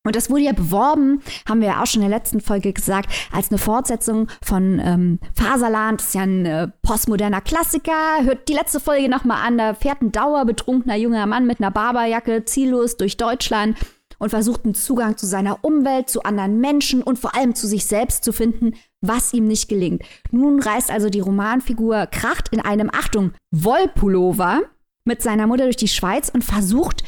[0.05, 3.09] Und das wurde ja beworben, haben wir ja auch schon in der letzten Folge gesagt,
[3.31, 6.01] als eine Fortsetzung von ähm, Faserland.
[6.01, 8.21] Das ist ja ein äh, postmoderner Klassiker.
[8.23, 9.57] Hört die letzte Folge nochmal an.
[9.57, 13.77] Da fährt ein dauerbetrunkener junger Mann mit einer Barberjacke ziellos durch Deutschland
[14.19, 17.85] und versucht einen Zugang zu seiner Umwelt, zu anderen Menschen und vor allem zu sich
[17.85, 20.03] selbst zu finden, was ihm nicht gelingt.
[20.31, 24.61] Nun reist also die Romanfigur Kracht in einem, Achtung, Wollpullover
[25.05, 27.03] mit seiner Mutter durch die Schweiz und versucht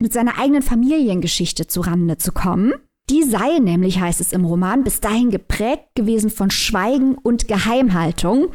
[0.00, 2.74] mit seiner eigenen Familiengeschichte zu Rande zu kommen.
[3.08, 8.48] Die sei nämlich, heißt es im Roman, bis dahin geprägt gewesen von Schweigen und Geheimhaltung.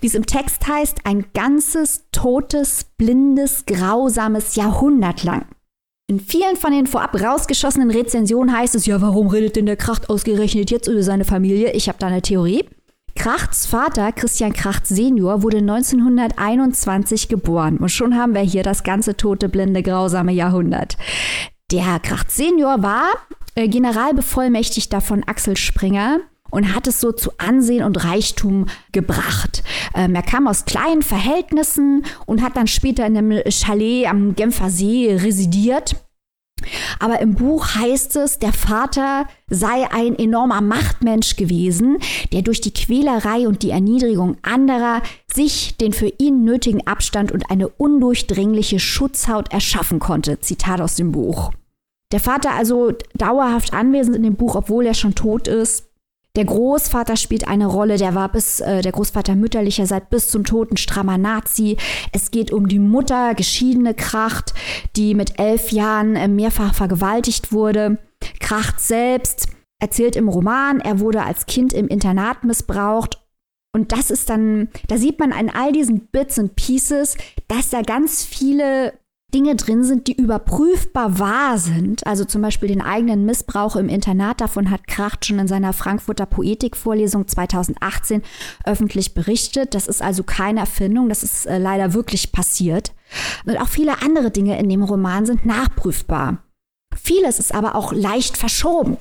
[0.00, 5.46] Wie es im Text heißt, ein ganzes, totes, blindes, grausames Jahrhundert lang.
[6.10, 10.08] In vielen von den vorab rausgeschossenen Rezensionen heißt es, ja, warum redet denn der Kracht
[10.08, 11.72] ausgerechnet jetzt über seine Familie?
[11.72, 12.64] Ich habe da eine Theorie.
[13.18, 17.78] Krachts Vater, Christian Kracht Senior, wurde 1921 geboren.
[17.78, 20.96] Und schon haben wir hier das ganze tote, blinde, grausame Jahrhundert.
[21.72, 23.08] Der Kracht Senior war
[23.56, 29.64] äh, Generalbevollmächtigter von Axel Springer und hat es so zu Ansehen und Reichtum gebracht.
[29.96, 34.70] Ähm, er kam aus kleinen Verhältnissen und hat dann später in einem Chalet am Genfer
[34.70, 35.96] See residiert.
[36.98, 41.98] Aber im Buch heißt es, der Vater sei ein enormer Machtmensch gewesen,
[42.32, 47.50] der durch die Quälerei und die Erniedrigung anderer sich den für ihn nötigen Abstand und
[47.50, 50.40] eine undurchdringliche Schutzhaut erschaffen konnte.
[50.40, 51.50] Zitat aus dem Buch.
[52.12, 55.87] Der Vater also dauerhaft anwesend in dem Buch, obwohl er schon tot ist.
[56.38, 60.76] Der Großvater spielt eine Rolle, der war bis, äh, der Großvater mütterlicherseits bis zum Toten
[60.76, 61.76] strammer Nazi.
[62.12, 64.54] Es geht um die Mutter, geschiedene Kracht,
[64.94, 67.98] die mit elf Jahren äh, mehrfach vergewaltigt wurde.
[68.38, 69.48] Kracht selbst
[69.82, 73.20] erzählt im Roman, er wurde als Kind im Internat missbraucht.
[73.74, 77.16] Und das ist dann, da sieht man an all diesen Bits und Pieces,
[77.48, 78.92] dass da ganz viele
[79.34, 82.06] Dinge drin sind, die überprüfbar wahr sind.
[82.06, 84.40] Also zum Beispiel den eigenen Missbrauch im Internat.
[84.40, 88.22] Davon hat Kracht schon in seiner Frankfurter Poetikvorlesung 2018
[88.64, 89.74] öffentlich berichtet.
[89.74, 91.10] Das ist also keine Erfindung.
[91.10, 92.94] Das ist äh, leider wirklich passiert.
[93.44, 96.44] Und auch viele andere Dinge in dem Roman sind nachprüfbar.
[96.96, 98.96] Vieles ist aber auch leicht verschoben.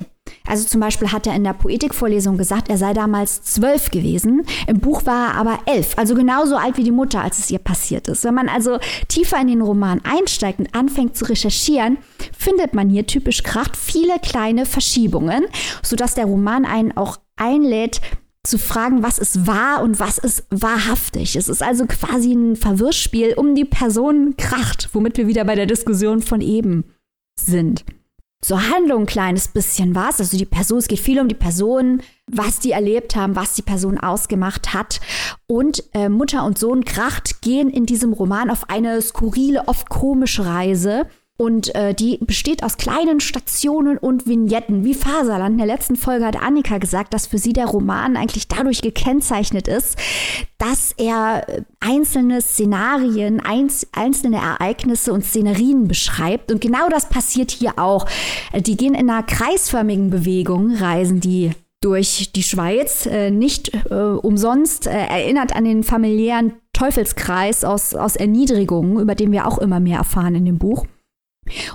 [0.48, 4.44] Also zum Beispiel hat er in der Poetikvorlesung gesagt, er sei damals zwölf gewesen.
[4.68, 7.60] Im Buch war er aber elf, also genauso alt wie die Mutter, als es ihr
[7.60, 8.24] passiert ist.
[8.24, 11.98] Wenn man also tiefer in den Roman einsteigt und anfängt zu recherchieren,
[12.38, 15.46] findet man hier typisch Kracht viele kleine Verschiebungen,
[15.84, 18.02] sodass der Roman einen auch einlädt,
[18.44, 21.36] zu fragen, was ist wahr und was ist wahrhaftig.
[21.36, 25.66] Es ist also quasi ein Verwirrspiel um die Person Kracht, womit wir wieder bei der
[25.66, 26.86] Diskussion von eben
[27.38, 27.84] sind
[28.42, 30.20] zur Handlung ein kleines bisschen was.
[30.20, 33.62] Also die Person, es geht viel um die Person, was die erlebt haben, was die
[33.62, 35.00] Person ausgemacht hat.
[35.48, 40.46] Und äh, Mutter und Sohn Kracht gehen in diesem Roman auf eine skurrile, oft komische
[40.46, 45.52] Reise und äh, die besteht aus kleinen Stationen und Vignetten, wie Faserland.
[45.52, 49.68] In der letzten Folge hat Annika gesagt, dass für sie der Roman eigentlich dadurch gekennzeichnet
[49.68, 49.98] ist,
[50.58, 56.52] dass er äh, einzelne Szenarien, einz einzelne Ereignisse und Szenerien beschreibt.
[56.52, 58.08] Und genau das passiert hier auch.
[58.52, 63.06] Äh, die gehen in einer kreisförmigen Bewegung, reisen die durch die Schweiz.
[63.06, 69.32] Äh, nicht äh, umsonst äh, erinnert an den familiären Teufelskreis aus, aus Erniedrigungen, über den
[69.32, 70.88] wir auch immer mehr erfahren in dem Buch.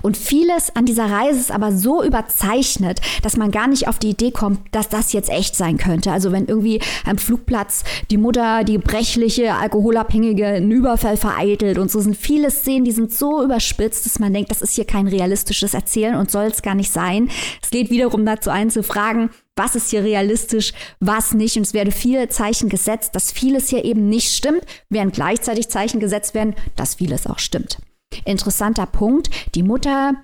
[0.03, 4.11] Und vieles an dieser Reise ist aber so überzeichnet, dass man gar nicht auf die
[4.11, 6.13] Idee kommt, dass das jetzt echt sein könnte.
[6.13, 12.01] Also wenn irgendwie am Flugplatz die Mutter, die brechliche, alkoholabhängige einen Überfall vereitelt und so
[12.01, 15.75] sind viele Szenen, die sind so überspitzt, dass man denkt, das ist hier kein realistisches
[15.75, 17.31] Erzählen und soll es gar nicht sein.
[17.63, 21.57] Es lädt wiederum dazu ein zu fragen, was ist hier realistisch, was nicht.
[21.57, 26.01] Und es werden viele Zeichen gesetzt, dass vieles hier eben nicht stimmt, während gleichzeitig Zeichen
[26.01, 27.79] gesetzt werden, dass vieles auch stimmt.
[28.25, 29.31] Interessanter Punkt.
[29.55, 30.15] Die Mutter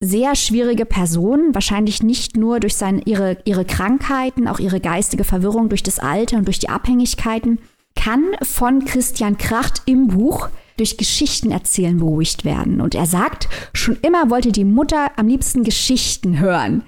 [0.00, 5.68] sehr schwierige Person, wahrscheinlich nicht nur durch seine, ihre, ihre Krankheiten, auch ihre geistige Verwirrung
[5.68, 7.58] durch das Alter und durch die Abhängigkeiten,
[7.94, 12.82] kann von Christian Kracht im Buch durch Geschichten erzählen beruhigt werden.
[12.82, 16.82] Und er sagt, schon immer wollte die Mutter am liebsten Geschichten hören.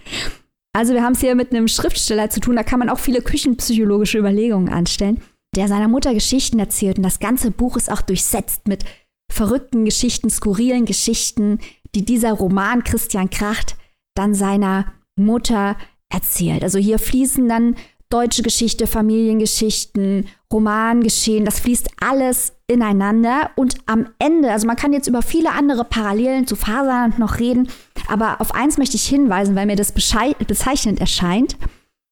[0.75, 3.23] Also wir haben es hier mit einem Schriftsteller zu tun, da kann man auch viele
[3.23, 5.23] küchenpsychologische Überlegungen anstellen,
[5.57, 6.99] der seiner Mutter Geschichten erzählt.
[6.99, 8.85] Und das ganze Buch ist auch durchsetzt mit
[9.31, 11.59] verrückten Geschichten, skurrilen Geschichten,
[11.95, 13.77] die dieser Roman Christian Kracht
[14.15, 15.77] dann seiner Mutter
[16.09, 16.63] erzählt.
[16.63, 17.77] Also hier fließen dann
[18.11, 25.09] deutsche Geschichte, Familiengeschichten, Romangeschehen, das fließt alles ineinander und am Ende, also man kann jetzt
[25.09, 27.69] über viele andere Parallelen zu Faserland noch reden,
[28.09, 31.57] aber auf eins möchte ich hinweisen, weil mir das bezeichnend erscheint.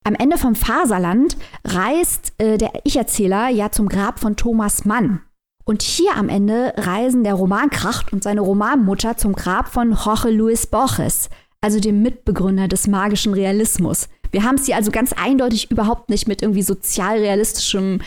[0.04, 5.20] Am Ende vom Faserland reist äh, der Ich-Erzähler ja zum Grab von Thomas Mann.
[5.68, 10.68] Und hier am Ende reisen der Romankracht und seine Romanmutter zum Grab von Jorge Luis
[10.68, 11.28] Borges,
[11.60, 14.08] also dem Mitbegründer des magischen Realismus.
[14.30, 18.00] Wir haben es hier also ganz eindeutig überhaupt nicht mit irgendwie sozialrealistischem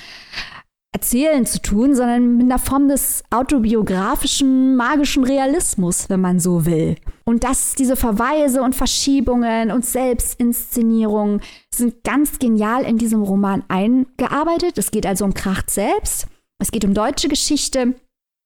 [0.93, 6.95] Erzählen zu tun, sondern mit einer Form des autobiografischen, magischen Realismus, wenn man so will.
[7.25, 11.41] Und dass diese Verweise und Verschiebungen und Selbstinszenierungen
[11.75, 14.77] sind ganz genial in diesem Roman eingearbeitet.
[14.77, 16.27] Es geht also um Kracht selbst,
[16.59, 17.95] es geht um deutsche Geschichte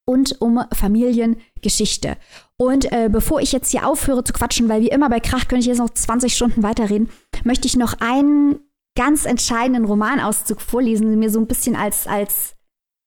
[0.06, 2.18] und um Familiengeschichte.
[2.58, 5.62] Und äh, bevor ich jetzt hier aufhöre zu quatschen, weil wie immer bei Kracht könnte
[5.62, 7.10] ich jetzt noch 20 Stunden weiterreden,
[7.44, 8.60] möchte ich noch einen
[8.96, 12.56] ganz entscheidenden Romanauszug vorlesen, der mir so ein bisschen als, als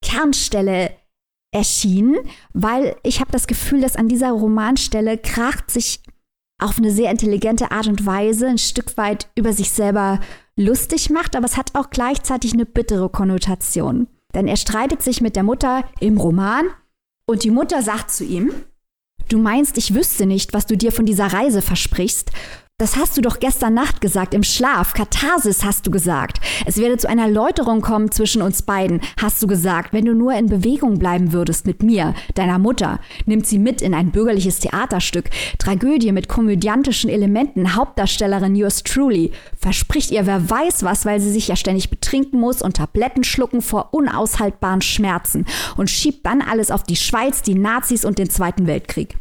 [0.04, 0.90] Kernstelle
[1.54, 2.16] erschien,
[2.52, 6.00] weil ich habe das Gefühl, dass an dieser Romanstelle Kracht sich
[6.60, 10.20] auf eine sehr intelligente Art und Weise ein Stück weit über sich selber
[10.58, 14.08] lustig macht, aber es hat auch gleichzeitig eine bittere Konnotation.
[14.36, 16.66] Denn er streitet sich mit der Mutter im Roman
[17.26, 18.52] und die Mutter sagt zu ihm,
[19.28, 22.30] Du meinst, ich wüsste nicht, was du dir von dieser Reise versprichst,
[22.78, 24.92] das hast du doch gestern Nacht gesagt, im Schlaf.
[24.92, 26.40] Katharsis hast du gesagt.
[26.66, 30.34] Es werde zu einer Erläuterung kommen zwischen uns beiden, hast du gesagt, wenn du nur
[30.34, 33.00] in Bewegung bleiben würdest mit mir, deiner Mutter.
[33.24, 39.32] Nimmt sie mit in ein bürgerliches Theaterstück, Tragödie mit komödiantischen Elementen, Hauptdarstellerin yours truly.
[39.58, 43.62] Verspricht ihr wer weiß was, weil sie sich ja ständig betrinken muss und Tabletten schlucken
[43.62, 45.46] vor unaushaltbaren Schmerzen
[45.78, 49.16] und schiebt dann alles auf die Schweiz, die Nazis und den Zweiten Weltkrieg.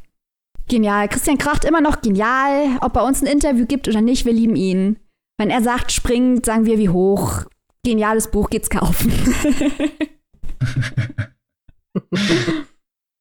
[0.68, 1.08] Genial.
[1.08, 2.78] Christian Kracht immer noch genial.
[2.82, 5.00] Ob er uns ein Interview gibt oder nicht, wir lieben ihn.
[5.38, 7.44] Wenn er sagt, springt, sagen wir wie hoch.
[7.84, 9.12] Geniales Buch, geht's kaufen.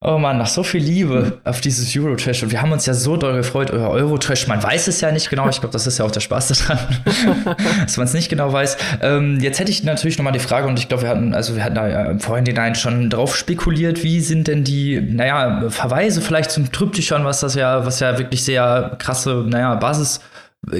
[0.06, 3.16] Oh Mann, nach so viel Liebe auf dieses Eurotrash und wir haben uns ja so
[3.16, 4.46] doll gefreut über Eurotrash.
[4.48, 5.48] Man weiß es ja nicht genau.
[5.48, 6.78] Ich glaube, das ist ja auch der Spaß daran,
[7.82, 8.76] dass man es nicht genau weiß.
[9.00, 11.56] Ähm, jetzt hätte ich natürlich noch mal die Frage und ich glaube, wir hatten, also
[11.56, 16.20] wir hatten da ja im Vorhinein schon drauf spekuliert, wie sind denn die, naja, Verweise
[16.20, 20.20] vielleicht zum Tryptychon, was das ja, was ja wirklich sehr krasse, naja, Basis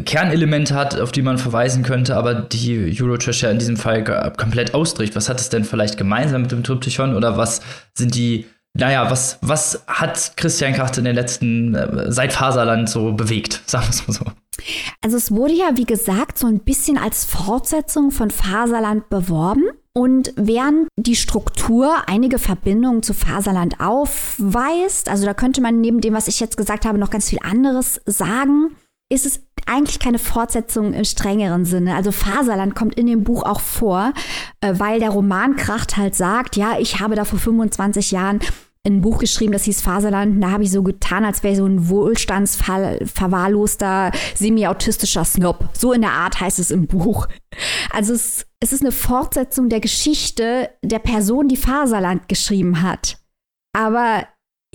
[0.04, 4.04] Kernelemente hat, auf die man verweisen könnte, aber die Eurotrash ja in diesem Fall
[4.36, 5.16] komplett ausdrückt.
[5.16, 7.60] Was hat es denn vielleicht gemeinsam mit dem Tryptychon oder was
[7.94, 13.12] sind die naja, was, was hat Christian Kracht in den letzten, äh, seit Faserland so
[13.12, 14.24] bewegt, sagen wir es mal so?
[15.00, 19.64] Also es wurde ja, wie gesagt, so ein bisschen als Fortsetzung von Faserland beworben.
[19.96, 26.14] Und während die Struktur einige Verbindungen zu Faserland aufweist, also da könnte man neben dem,
[26.14, 28.74] was ich jetzt gesagt habe, noch ganz viel anderes sagen,
[29.08, 31.94] ist es eigentlich keine Fortsetzung im strengeren Sinne.
[31.94, 34.12] Also Faserland kommt in dem Buch auch vor,
[34.60, 38.40] äh, weil der Roman Kracht halt sagt, ja, ich habe da vor 25 Jahren
[38.86, 40.42] ein Buch geschrieben, das hieß Faserland.
[40.42, 45.70] Da habe ich so getan, als wäre ich so ein wohlstandsverwahrloster, semi-autistischer Snob.
[45.72, 47.26] So in der Art heißt es im Buch.
[47.90, 53.16] Also es, es ist eine Fortsetzung der Geschichte der Person, die Faserland geschrieben hat.
[53.72, 54.26] Aber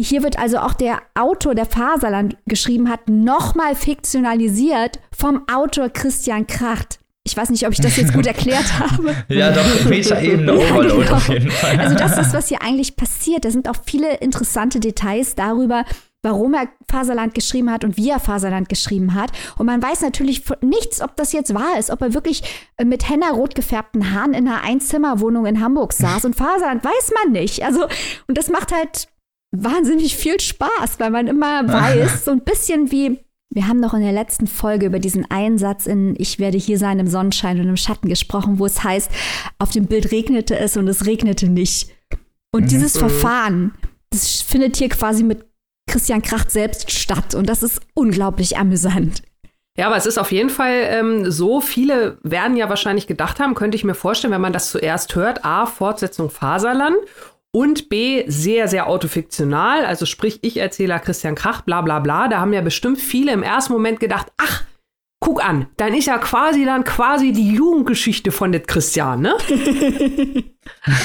[0.04, 6.48] hier wird also auch der Autor, der Faserland geschrieben hat, nochmal fiktionalisiert vom Autor Christian
[6.48, 7.00] Kracht.
[7.24, 9.16] Ich weiß nicht, ob ich das jetzt gut erklärt habe.
[9.28, 11.16] ja, doch, Meta-Ebene Overload ja, genau.
[11.16, 11.80] auf jeden Fall.
[11.80, 13.46] Also das ist, was hier eigentlich passiert.
[13.46, 15.86] Da sind auch viele interessante Details darüber,
[16.24, 19.32] warum er Faserland geschrieben hat und wie er Faserland geschrieben hat.
[19.58, 22.42] Und man weiß natürlich nichts, ob das jetzt wahr ist, ob er wirklich
[22.78, 26.26] äh, mit henna-rot gefärbten Haaren in einer Einzimmerwohnung in Hamburg saß.
[26.26, 27.64] Und Faserland weiß man nicht.
[27.64, 27.84] Also,
[28.28, 29.08] und das macht halt
[29.52, 33.20] wahnsinnig viel Spaß, weil man immer weiß, so ein bisschen wie
[33.52, 37.00] wir haben noch in der letzten Folge über diesen Einsatz in Ich werde hier sein
[37.00, 39.10] im Sonnenschein und im Schatten gesprochen, wo es heißt,
[39.58, 41.90] auf dem Bild regnete es und es regnete nicht.
[42.52, 42.68] Und mhm.
[42.68, 43.74] dieses Verfahren,
[44.12, 45.46] das findet hier quasi mit
[45.90, 49.24] Christian Kracht selbst statt und das ist unglaublich amüsant.
[49.76, 53.56] Ja, aber es ist auf jeden Fall ähm, so, viele werden ja wahrscheinlich gedacht haben,
[53.56, 56.98] könnte ich mir vorstellen, wenn man das zuerst hört, A, Fortsetzung Faserland
[57.52, 59.86] und B, sehr, sehr autofiktional.
[59.86, 62.28] Also sprich, ich Erzähler Christian Krach, bla bla bla.
[62.28, 64.64] Da haben ja bestimmt viele im ersten Moment gedacht, ach,
[65.20, 69.36] guck an, dann ist ja quasi dann quasi die Jugendgeschichte von det Christian, ne?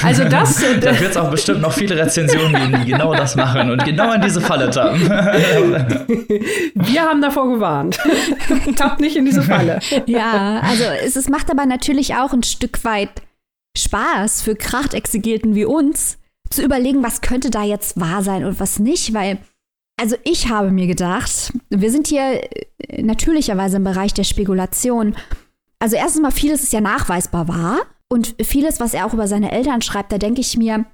[0.03, 0.63] also das.
[0.63, 3.83] Äh, da wird es auch bestimmt noch viele Rezensionen geben, die genau das machen und
[3.83, 5.01] genau in diese Falle tappen.
[6.75, 7.99] Wir haben davor gewarnt.
[8.75, 9.79] Tappt nicht in diese Falle.
[10.05, 13.09] Ja, also es, es macht aber natürlich auch ein Stück weit
[13.77, 16.17] Spaß für Krachtexegeten wie uns,
[16.49, 19.39] zu überlegen, was könnte da jetzt wahr sein und was nicht, weil
[19.97, 22.43] also ich habe mir gedacht, wir sind hier
[22.79, 25.15] äh, natürlicherweise im Bereich der Spekulation.
[25.79, 27.79] Also erstens mal, vieles ist ja nachweisbar wahr
[28.09, 30.85] und vieles, was er auch über seine Eltern schreibt, da denke ich mir,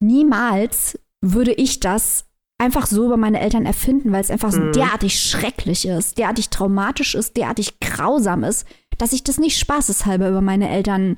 [0.00, 2.26] niemals würde ich das
[2.58, 4.72] einfach so über meine Eltern erfinden, weil es einfach so mhm.
[4.72, 8.66] derartig schrecklich ist, derartig traumatisch ist, derartig grausam ist,
[8.98, 11.16] dass ich das nicht spaßeshalber über meine Eltern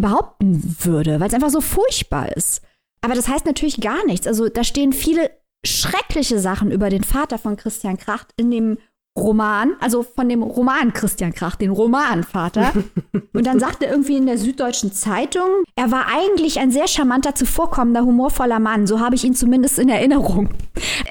[0.00, 2.62] behaupten würde, weil es einfach so furchtbar ist.
[3.00, 4.26] Aber das heißt natürlich gar nichts.
[4.26, 5.30] Also da stehen viele
[5.64, 8.78] schreckliche Sachen über den Vater von Christian Kracht in dem
[9.18, 12.72] Roman, also von dem Roman Christian Krach, den Romanvater.
[13.32, 18.02] und dann sagte irgendwie in der Süddeutschen Zeitung, er war eigentlich ein sehr charmanter, zuvorkommender,
[18.02, 18.86] humorvoller Mann.
[18.86, 20.50] So habe ich ihn zumindest in Erinnerung.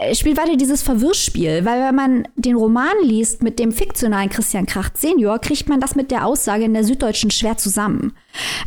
[0.09, 4.65] Es spielt weiter dieses Verwirrspiel, weil wenn man den Roman liest mit dem fiktionalen Christian
[4.65, 8.13] Krach Senior, kriegt man das mit der Aussage in der Süddeutschen schwer zusammen.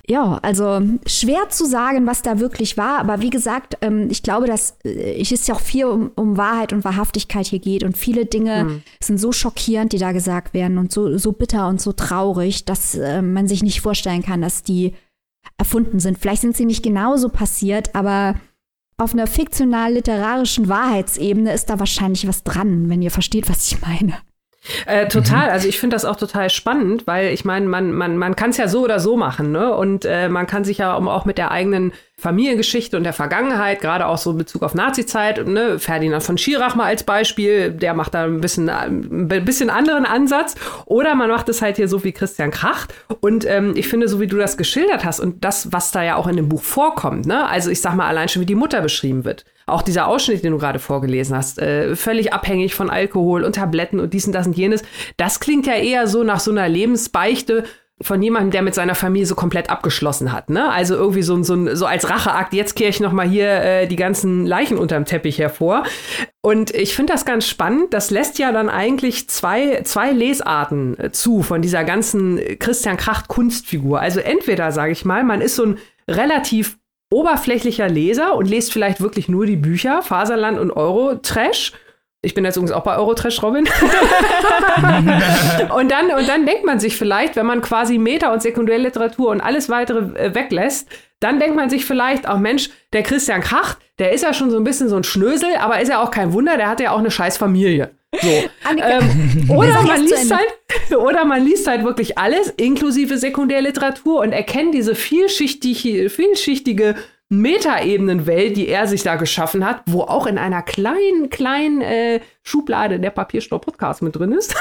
[0.07, 4.47] Ja, also schwer zu sagen, was da wirklich war, aber wie gesagt, ähm, ich glaube,
[4.47, 8.27] dass äh, es ja auch viel um, um, Wahrheit und Wahrhaftigkeit hier geht und viele
[8.27, 8.83] Dinge mhm.
[9.03, 12.95] sind so schockierend, die da gesagt werden und so, so bitter und so traurig, dass
[12.95, 14.95] äh, man sich nicht vorstellen kann, dass die
[15.59, 16.19] erfunden sind.
[16.19, 18.35] Vielleicht sind sie nicht genauso passiert, aber
[19.01, 24.19] auf einer fiktional-literarischen Wahrheitsebene ist da wahrscheinlich was dran, wenn ihr versteht, was ich meine.
[24.85, 25.53] Äh, total, mhm.
[25.53, 28.59] also ich finde das auch total spannend, weil ich meine, man, man, man kann es
[28.59, 29.75] ja so oder so machen, ne?
[29.75, 34.07] Und äh, man kann sich ja auch mit der eigenen Familiengeschichte und der Vergangenheit, gerade
[34.07, 38.13] auch so in Bezug auf Nazizeit, ne, Ferdinand von Schirach mal als Beispiel, der macht
[38.13, 40.55] da ein bisschen, ein bisschen anderen Ansatz.
[40.85, 42.93] Oder man macht es halt hier so wie Christian Kracht.
[43.21, 46.17] Und ähm, ich finde, so wie du das geschildert hast und das, was da ja
[46.17, 48.83] auch in dem Buch vorkommt, ne, also ich sag mal allein schon, wie die Mutter
[48.83, 49.47] beschrieben wird.
[49.71, 54.01] Auch dieser Ausschnitt, den du gerade vorgelesen hast, äh, völlig abhängig von Alkohol und Tabletten
[54.01, 54.83] und dies und das und jenes.
[55.17, 57.65] Das klingt ja eher so nach so einer Lebensbeichte,
[58.03, 60.49] von jemandem, der mit seiner Familie so komplett abgeschlossen hat.
[60.49, 60.71] Ne?
[60.71, 63.97] Also irgendwie so, so, so als Racheakt, jetzt kehre ich noch mal hier äh, die
[63.97, 65.85] ganzen Leichen unterm Teppich hervor.
[66.41, 67.93] Und ich finde das ganz spannend.
[67.93, 73.29] Das lässt ja dann eigentlich zwei, zwei Lesarten äh, zu von dieser ganzen Christian Kracht
[73.29, 74.01] Kunstfigur.
[74.01, 75.79] Also entweder, sage ich mal, man ist so ein
[76.09, 76.79] relativ
[77.11, 81.73] oberflächlicher Leser und lest vielleicht wirklich nur die Bücher, Faserland und Euro-Trash
[82.23, 83.65] ich bin jetzt übrigens auch bei Eurotrash Robin.
[85.75, 89.41] und, dann, und dann denkt man sich vielleicht, wenn man quasi Meta- und Sekundärliteratur und
[89.41, 90.89] alles weitere äh, weglässt,
[91.21, 94.59] dann denkt man sich vielleicht, auch Mensch, der Christian Kracht, der ist ja schon so
[94.59, 96.99] ein bisschen so ein Schnösel, aber ist ja auch kein Wunder, der hat ja auch
[96.99, 97.91] eine scheiß Familie.
[98.21, 98.29] So.
[98.29, 100.49] Ähm, oder, man liest halt,
[100.97, 106.97] oder man liest halt wirklich alles, inklusive Sekundärliteratur, und erkennt diese vielschichtige, vielschichtige
[107.33, 112.99] Metaebenenwelt, die er sich da geschaffen hat, wo auch in einer kleinen, kleinen äh, Schublade
[112.99, 114.53] der Papierstau Podcast mit drin ist.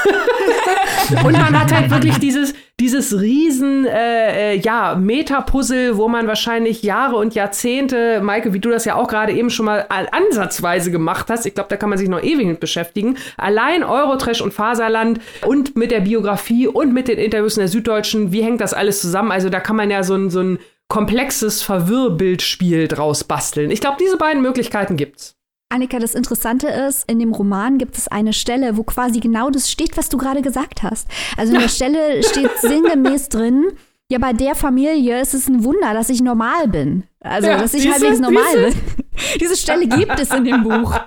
[1.24, 6.84] und man hat halt wirklich dieses, dieses riesen, äh, äh, ja, Meta-Puzzle, wo man wahrscheinlich
[6.84, 11.26] Jahre und Jahrzehnte, Maike, wie du das ja auch gerade eben schon mal ansatzweise gemacht
[11.28, 13.16] hast, ich glaube, da kann man sich noch ewig mit beschäftigen.
[13.36, 18.30] Allein Eurotrash und Faserland und mit der Biografie und mit den Interviews in der Süddeutschen,
[18.30, 19.32] wie hängt das alles zusammen?
[19.32, 20.58] Also da kann man ja so ein, so ein
[20.90, 23.70] komplexes Verwirrbildspiel draus basteln.
[23.70, 25.36] Ich glaube, diese beiden Möglichkeiten gibt's.
[25.72, 29.70] Annika, das Interessante ist, in dem Roman gibt es eine Stelle, wo quasi genau das
[29.70, 31.08] steht, was du gerade gesagt hast.
[31.36, 33.72] Also in der Stelle steht sinngemäß drin,
[34.10, 37.04] ja, bei der Familie ist es ein Wunder, dass ich normal bin.
[37.20, 38.70] Also, ja, dass ich diese, halbwegs normal diese?
[38.70, 38.80] bin.
[39.40, 40.98] Diese Stelle gibt es in dem Buch.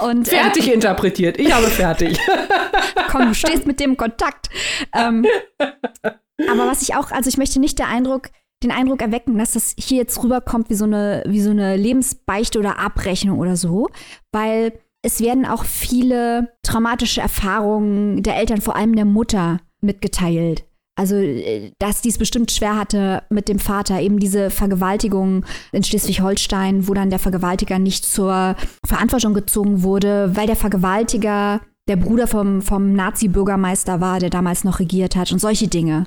[0.00, 1.38] Und, äh, fertig äh, interpretiert.
[1.38, 2.18] Ich habe fertig.
[3.10, 4.50] Komm, du stehst mit dem Kontakt.
[4.92, 5.24] Ähm,
[5.58, 8.28] aber was ich auch, also ich möchte nicht der Eindruck
[8.62, 12.58] den Eindruck erwecken, dass das hier jetzt rüberkommt wie so eine, wie so eine Lebensbeichte
[12.58, 13.88] oder Abrechnung oder so,
[14.32, 20.66] weil es werden auch viele traumatische Erfahrungen der Eltern, vor allem der Mutter, mitgeteilt.
[20.94, 25.82] Also, äh, dass die es bestimmt schwer hatte mit dem Vater, eben diese Vergewaltigung in
[25.82, 32.26] Schleswig-Holstein, wo dann der Vergewaltiger nicht zur Verantwortung gezogen wurde, weil der Vergewaltiger der Bruder
[32.26, 36.06] vom, vom Nazi-Bürgermeister war, der damals noch regiert hat und solche Dinge.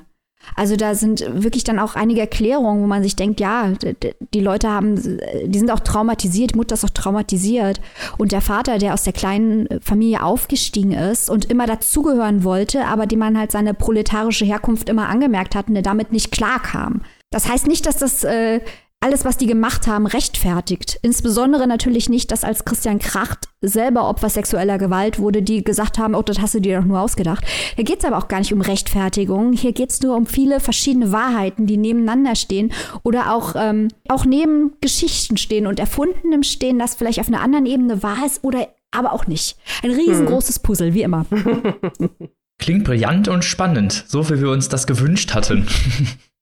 [0.56, 3.72] Also da sind wirklich dann auch einige Erklärungen, wo man sich denkt, ja,
[4.32, 7.80] die Leute haben, die sind auch traumatisiert, Mutter ist auch traumatisiert.
[8.18, 13.06] Und der Vater, der aus der kleinen Familie aufgestiegen ist und immer dazugehören wollte, aber
[13.06, 17.02] dem man halt seine proletarische Herkunft immer angemerkt hat und der damit nicht klarkam.
[17.30, 18.60] Das heißt nicht, dass das äh,
[19.04, 20.98] alles, was die gemacht haben, rechtfertigt.
[21.02, 26.14] Insbesondere natürlich nicht, dass als Christian Kracht selber Opfer sexueller Gewalt wurde, die gesagt haben,
[26.14, 27.44] oh, das hast du dir doch nur ausgedacht.
[27.76, 29.52] Hier geht es aber auch gar nicht um Rechtfertigung.
[29.52, 34.24] Hier geht es nur um viele verschiedene Wahrheiten, die nebeneinander stehen oder auch, ähm, auch
[34.24, 38.68] neben Geschichten stehen und Erfundenem stehen, das vielleicht auf einer anderen Ebene wahr ist oder
[38.90, 39.58] aber auch nicht.
[39.82, 41.26] Ein riesengroßes Puzzle, wie immer.
[42.58, 45.66] Klingt brillant und spannend, so wie wir uns das gewünscht hatten.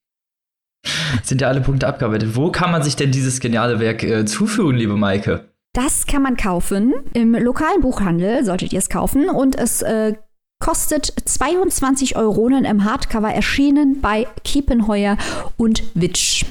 [1.23, 2.35] Sind ja alle Punkte abgearbeitet.
[2.35, 5.49] Wo kann man sich denn dieses geniale Werk äh, zuführen, liebe Maike?
[5.73, 6.93] Das kann man kaufen.
[7.13, 9.29] Im lokalen Buchhandel solltet ihr es kaufen.
[9.29, 10.13] Und es äh,
[10.59, 15.17] kostet 22 Euronen im Hardcover, erschienen bei Kiepenheuer
[15.57, 16.45] und Witsch.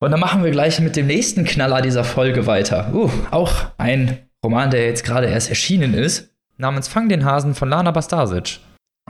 [0.00, 2.92] Und dann machen wir gleich mit dem nächsten Knaller dieser Folge weiter.
[2.94, 7.68] Uh, auch ein Roman, der jetzt gerade erst erschienen ist, namens Fang den Hasen von
[7.68, 8.60] Lana Bastasic.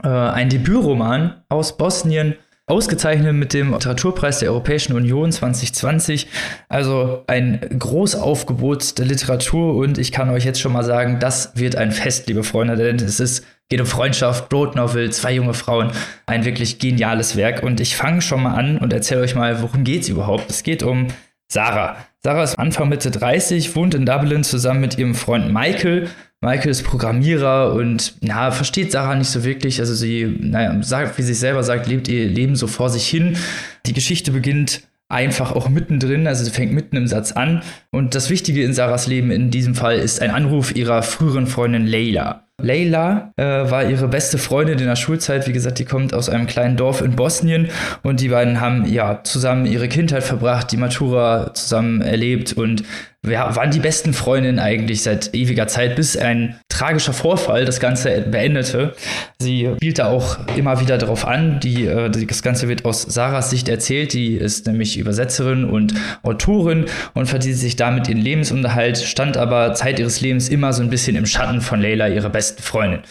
[0.03, 2.35] Äh, ein Debütroman aus Bosnien
[2.69, 6.27] ausgezeichnet mit dem Literaturpreis der Europäischen Union 2020.
[6.69, 11.75] Also ein Großaufgebot der Literatur und ich kann euch jetzt schon mal sagen, das wird
[11.75, 15.91] ein Fest, liebe Freunde, denn es ist geht um Freundschaft, Road Novel, zwei junge Frauen,
[16.25, 19.83] ein wirklich geniales Werk und ich fange schon mal an und erzähle euch mal, worum
[19.83, 20.49] geht es überhaupt?
[20.49, 21.07] Es geht um
[21.47, 22.08] Sarah.
[22.21, 26.09] Sarah ist Anfang Mitte 30, wohnt in Dublin zusammen mit ihrem Freund Michael.
[26.41, 29.79] Michael ist Programmierer und na, versteht Sarah nicht so wirklich.
[29.79, 33.37] Also sie, naja, sagt, wie sie selber sagt, lebt ihr Leben so vor sich hin.
[33.85, 37.63] Die Geschichte beginnt einfach auch mittendrin, also sie fängt mitten im Satz an.
[37.89, 41.87] Und das Wichtige in Sarahs Leben in diesem Fall ist ein Anruf ihrer früheren Freundin
[41.87, 42.48] Leila.
[42.61, 45.47] Leila äh, war ihre beste Freundin in der Schulzeit.
[45.47, 47.69] Wie gesagt, die kommt aus einem kleinen Dorf in Bosnien
[48.03, 52.83] und die beiden haben ja zusammen ihre Kindheit verbracht, die Matura zusammen erlebt und
[53.27, 58.21] ja, waren die besten Freundinnen eigentlich seit ewiger Zeit, bis ein tragischer Vorfall das Ganze
[58.21, 58.93] beendete.
[59.39, 61.59] Sie spielte auch immer wieder darauf an.
[61.59, 64.13] Die, äh, das Ganze wird aus Sarahs Sicht erzählt.
[64.13, 65.93] Die ist nämlich Übersetzerin und
[66.23, 70.89] Autorin und verdient sich damit ihren Lebensunterhalt, stand aber Zeit ihres Lebens immer so ein
[70.89, 73.01] bisschen im Schatten von Leila, ihrer besten Freundin.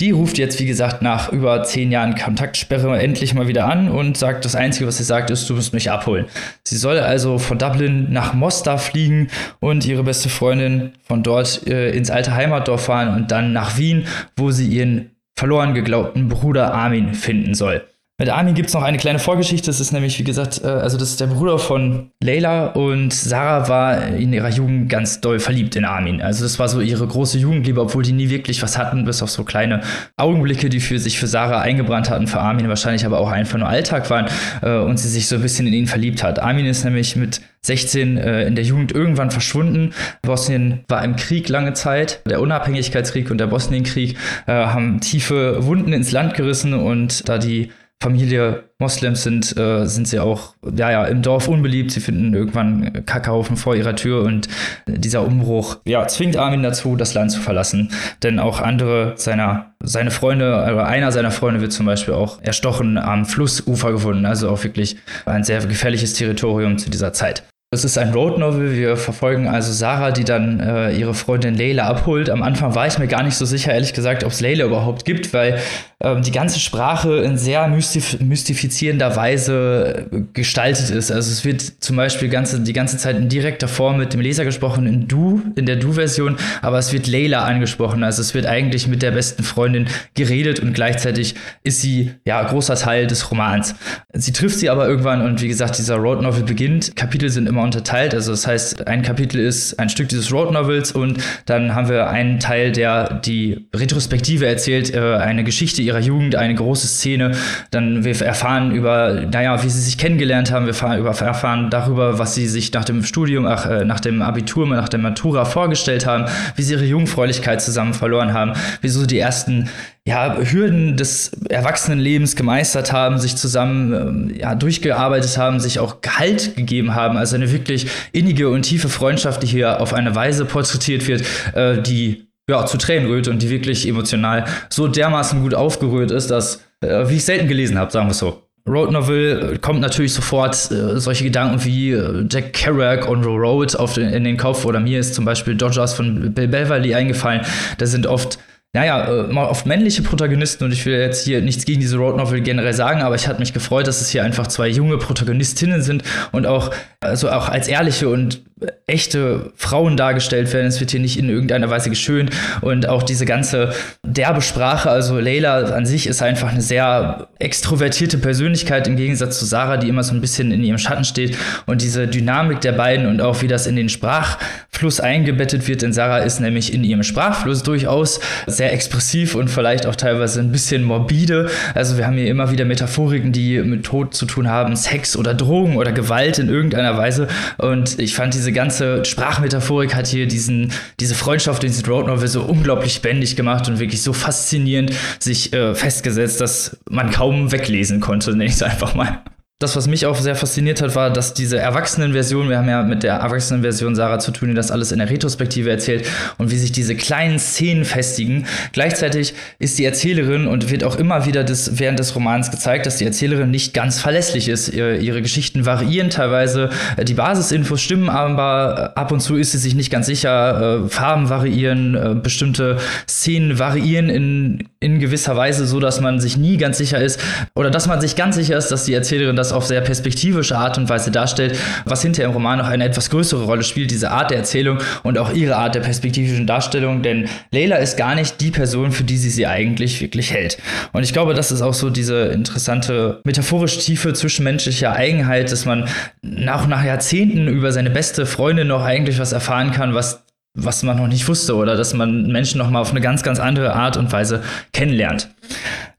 [0.00, 4.16] Die ruft jetzt, wie gesagt, nach über zehn Jahren Kontaktsperre endlich mal wieder an und
[4.16, 6.26] sagt, das Einzige, was sie sagt, ist, du musst mich abholen.
[6.62, 9.26] Sie soll also von Dublin nach Mostar fliegen
[9.58, 14.06] und ihre beste Freundin von dort äh, ins alte Heimatdorf fahren und dann nach Wien,
[14.36, 17.84] wo sie ihren verloren geglaubten Bruder Armin finden soll.
[18.20, 19.66] Mit Armin gibt es noch eine kleine Vorgeschichte.
[19.66, 23.68] Das ist nämlich, wie gesagt, äh, also das ist der Bruder von Leila und Sarah
[23.68, 26.20] war in ihrer Jugend ganz doll verliebt in Armin.
[26.20, 29.30] Also das war so ihre große Jugendliebe, obwohl die nie wirklich was hatten, bis auf
[29.30, 29.82] so kleine
[30.16, 33.68] Augenblicke, die für sich für Sarah eingebrannt hatten, für Armin wahrscheinlich aber auch einfach nur
[33.68, 34.26] Alltag waren
[34.62, 36.40] äh, und sie sich so ein bisschen in ihn verliebt hat.
[36.40, 39.94] Armin ist nämlich mit 16 äh, in der Jugend irgendwann verschwunden.
[40.22, 42.20] Bosnien war im Krieg lange Zeit.
[42.28, 44.16] Der Unabhängigkeitskrieg und der Bosnienkrieg
[44.48, 47.70] äh, haben tiefe Wunden ins Land gerissen und da die
[48.00, 51.90] Familie Moslems sind, äh, sind sie auch ja, ja, im Dorf unbeliebt.
[51.90, 54.48] Sie finden irgendwann Kackhaufen vor ihrer Tür und
[54.86, 57.90] dieser Umbruch ja, zwingt Armin dazu, das Land zu verlassen.
[58.22, 62.98] Denn auch andere seiner seine Freunde, oder einer seiner Freunde wird zum Beispiel auch erstochen
[62.98, 64.26] am Flussufer gefunden.
[64.26, 64.96] Also auch wirklich
[65.26, 67.42] ein sehr gefährliches Territorium zu dieser Zeit.
[67.70, 68.74] Es ist ein Road Novel.
[68.74, 72.30] Wir verfolgen also Sarah, die dann äh, ihre Freundin Leila abholt.
[72.30, 75.04] Am Anfang war ich mir gar nicht so sicher, ehrlich gesagt, ob es Leila überhaupt
[75.04, 75.60] gibt, weil
[76.02, 81.10] ähm, die ganze Sprache in sehr mystif mystifizierender Weise gestaltet ist.
[81.10, 84.46] Also es wird zum Beispiel ganze, die ganze Zeit in direkter Form mit dem Leser
[84.46, 88.02] gesprochen, in Du, in der Du-Version, aber es wird Leila angesprochen.
[88.02, 92.76] Also es wird eigentlich mit der besten Freundin geredet und gleichzeitig ist sie ja großer
[92.76, 93.74] Teil des Romans.
[94.14, 96.96] Sie trifft sie aber irgendwann und wie gesagt, dieser Road Novel beginnt.
[96.96, 98.14] Kapitel sind immer immer unterteilt.
[98.14, 102.08] Also das heißt, ein Kapitel ist ein Stück dieses Road Novels und dann haben wir
[102.08, 107.32] einen Teil, der die Retrospektive erzählt, äh, eine Geschichte ihrer Jugend, eine große Szene.
[107.70, 110.66] Dann wir erfahren über, naja, wie sie sich kennengelernt haben.
[110.66, 114.22] Wir erfahren, über, erfahren darüber, was sie sich nach dem Studium, ach, äh, nach dem
[114.22, 119.18] Abitur, nach der Matura vorgestellt haben, wie sie ihre Jungfräulichkeit zusammen verloren haben, wieso die
[119.18, 119.68] ersten
[120.08, 126.56] ja, Hürden des Erwachsenenlebens gemeistert haben, sich zusammen ähm, ja, durchgearbeitet haben, sich auch Gehalt
[126.56, 127.18] gegeben haben.
[127.18, 131.82] Also eine wirklich innige und tiefe Freundschaft, die hier auf eine Weise porträtiert wird, äh,
[131.82, 136.62] die ja, zu Tränen rührt und die wirklich emotional so dermaßen gut aufgerührt ist, dass,
[136.80, 138.42] äh, wie ich selten gelesen habe, sagen wir es so.
[138.66, 143.92] Road Novel kommt natürlich sofort äh, solche Gedanken wie äh, Jack Kerouac on Road auf
[143.92, 147.42] den, in den Kopf oder mir ist zum Beispiel Dodgers von Bill Beverly eingefallen.
[147.76, 148.38] Da sind oft
[148.74, 152.16] naja, äh, mal oft männliche Protagonisten und ich will jetzt hier nichts gegen diese Road
[152.16, 155.80] Novel generell sagen, aber ich hatte mich gefreut, dass es hier einfach zwei junge Protagonistinnen
[155.82, 156.02] sind
[156.32, 158.42] und auch, also auch als ehrliche und
[158.86, 160.66] echte Frauen dargestellt werden.
[160.66, 162.30] Es wird hier nicht in irgendeiner Weise geschönt
[162.60, 168.18] und auch diese ganze derbe Sprache, also Leila an sich ist einfach eine sehr extrovertierte
[168.18, 171.36] Persönlichkeit im Gegensatz zu Sarah, die immer so ein bisschen in ihrem Schatten steht
[171.66, 175.92] und diese Dynamik der beiden und auch wie das in den Sprachfluss eingebettet wird, denn
[175.92, 180.82] Sarah ist nämlich in ihrem Sprachfluss durchaus sehr expressiv und vielleicht auch teilweise ein bisschen
[180.82, 181.50] morbide.
[181.74, 185.34] Also wir haben hier immer wieder Metaphoriken, die mit Tod zu tun haben, Sex oder
[185.34, 187.28] Drogen oder Gewalt in irgendeiner Weise
[187.58, 192.06] und ich fand diese diese ganze Sprachmetaphorik hat hier diesen, diese Freundschaft in diesem Road
[192.06, 197.52] Novel so unglaublich lebendig gemacht und wirklich so faszinierend sich äh, festgesetzt, dass man kaum
[197.52, 199.22] weglesen konnte, nenne ich es einfach mal.
[199.60, 203.02] Das, was mich auch sehr fasziniert hat, war, dass diese Erwachsenenversion, wir haben ja mit
[203.02, 206.06] der Erwachsenenversion Sarah zu tun, die das alles in der Retrospektive erzählt
[206.38, 208.46] und wie sich diese kleinen Szenen festigen.
[208.72, 212.98] Gleichzeitig ist die Erzählerin und wird auch immer wieder des, während des Romans gezeigt, dass
[212.98, 214.68] die Erzählerin nicht ganz verlässlich ist.
[214.68, 216.70] Ihre Geschichten variieren teilweise,
[217.02, 220.84] die Basisinfos stimmen, aber ab und zu ist sie sich nicht ganz sicher.
[220.84, 222.76] Äh, Farben variieren, äh, bestimmte
[223.08, 227.18] Szenen variieren in, in gewisser Weise, so dass man sich nie ganz sicher ist
[227.56, 230.56] oder dass man sich ganz sicher ist, dass die Erzählerin das das auf sehr perspektivische
[230.56, 234.10] Art und Weise darstellt, was hinterher im Roman noch eine etwas größere Rolle spielt, diese
[234.10, 238.40] Art der Erzählung und auch ihre Art der perspektivischen Darstellung, denn Leila ist gar nicht
[238.40, 240.58] die Person, für die sie sie eigentlich wirklich hält.
[240.92, 245.88] Und ich glaube, das ist auch so diese interessante metaphorisch tiefe zwischenmenschliche Eigenheit, dass man
[246.22, 250.24] nach, nach Jahrzehnten über seine beste Freundin noch eigentlich was erfahren kann, was
[250.64, 253.40] was man noch nicht wusste oder dass man Menschen noch mal auf eine ganz ganz
[253.40, 254.42] andere Art und Weise
[254.72, 255.28] kennenlernt.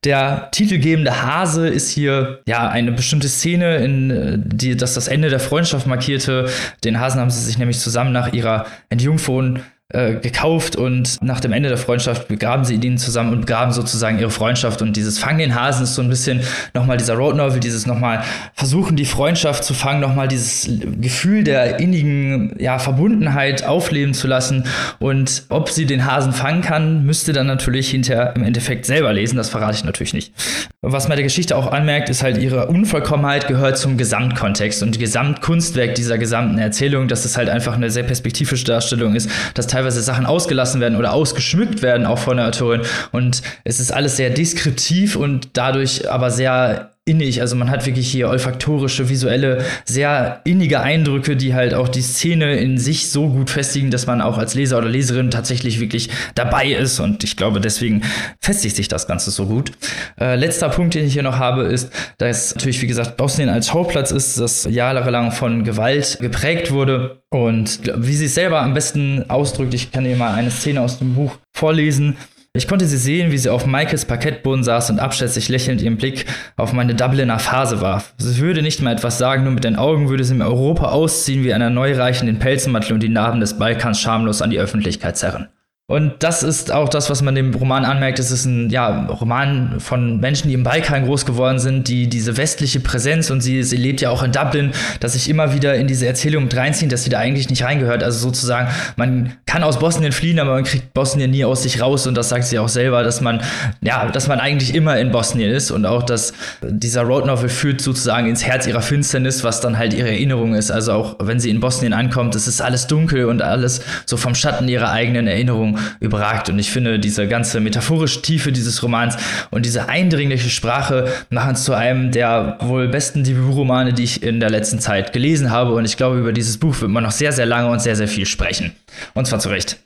[0.04, 5.30] Der titelgebende Hase ist hier ja eine bestimmte Szene, in äh, die das das Ende
[5.30, 6.50] der Freundschaft markierte.
[6.84, 11.52] Den Hasen haben sie sich nämlich zusammen nach ihrer Entjungfern äh, gekauft und nach dem
[11.52, 14.84] Ende der Freundschaft begraben sie ihn zusammen und begraben sozusagen ihre Freundschaft.
[14.84, 16.42] Und dieses Fangen den Hasen ist so ein bisschen
[16.76, 18.24] nochmal dieser Road Novel, dieses nochmal
[18.54, 20.70] versuchen die Freundschaft zu fangen, nochmal dieses
[21.02, 24.66] Gefühl der innigen ja, Verbundenheit aufleben zu lassen.
[25.00, 29.38] Und ob sie den Hasen fangen kann, müsste dann natürlich hinterher im Endeffekt selber lesen,
[29.38, 30.34] das verrate ich natürlich nicht.
[30.82, 34.84] Was man der Geschichte auch anmerkt, ist halt ihre Unvollkommenheit gehört zum Gesamtkontext.
[34.84, 39.68] Und Gesamtkunstwerk dieser gesamten Erzählung, dass es halt einfach eine sehr perspektivische Darstellung ist, dass
[40.02, 42.82] Sachen ausgelassen werden oder ausgeschmückt werden, auch von der Autorin.
[43.12, 47.42] Und es ist alles sehr deskriptiv und dadurch aber sehr innig.
[47.42, 52.58] Also man hat wirklich hier olfaktorische, visuelle, sehr innige Eindrücke, die halt auch die Szene
[52.58, 56.68] in sich so gut festigen, dass man auch als Leser oder Leserin tatsächlich wirklich dabei
[56.68, 57.00] ist.
[57.00, 58.04] Und ich glaube, deswegen
[58.42, 59.72] festigt sich das Ganze so gut.
[60.20, 63.68] Äh, letzter Punkt, den ich hier noch habe, ist, dass natürlich, wie gesagt, Bosnien als
[63.70, 67.24] Schauplatz ist, das jahrelang von Gewalt geprägt wurde.
[67.32, 71.00] Und wie sie es selber am besten ausdrückt, ich kann hier mal eine Szene aus
[71.00, 72.18] dem Buch vorlesen.
[72.54, 76.26] Ich konnte sie sehen, wie sie auf Michaels Parkettboden saß und abschätzig lächelnd ihren Blick
[76.58, 78.16] auf meine Dubliner Phase warf.
[78.18, 81.44] Sie würde nicht mal etwas sagen, nur mit den Augen würde sie mir Europa ausziehen
[81.44, 85.48] wie einer Neureichen den Pelzenmantel und die Narben des Balkans schamlos an die Öffentlichkeit zerren.
[85.90, 88.20] Und das ist auch das, was man dem Roman anmerkt.
[88.20, 92.38] Es ist ein ja, Roman von Menschen, die im Balkan groß geworden sind, die diese
[92.38, 94.70] westliche Präsenz und sie, sie lebt ja auch in Dublin,
[95.00, 98.04] dass sich immer wieder in diese Erzählung mit reinziehen, dass sie da eigentlich nicht reingehört.
[98.04, 102.06] Also sozusagen, man kann aus Bosnien fliehen, aber man kriegt Bosnien nie aus sich raus
[102.06, 103.42] und das sagt sie auch selber, dass man,
[103.82, 107.82] ja, dass man eigentlich immer in Bosnien ist und auch, dass dieser Road Novel führt
[107.82, 110.70] sozusagen ins Herz ihrer Finsternis, was dann halt ihre Erinnerung ist.
[110.70, 114.36] Also auch wenn sie in Bosnien ankommt, es ist alles dunkel und alles so vom
[114.36, 116.50] Schatten ihrer eigenen Erinnerung überragt.
[116.50, 119.18] Und ich finde, diese ganze metaphorische Tiefe dieses Romans
[119.52, 124.40] und diese eindringliche Sprache machen es zu einem der wohl besten Debütromane, die ich in
[124.40, 125.74] der letzten Zeit gelesen habe.
[125.74, 128.08] Und ich glaube, über dieses Buch wird man noch sehr, sehr lange und sehr, sehr
[128.08, 128.74] viel sprechen.
[129.14, 129.78] Und zwar zu Recht.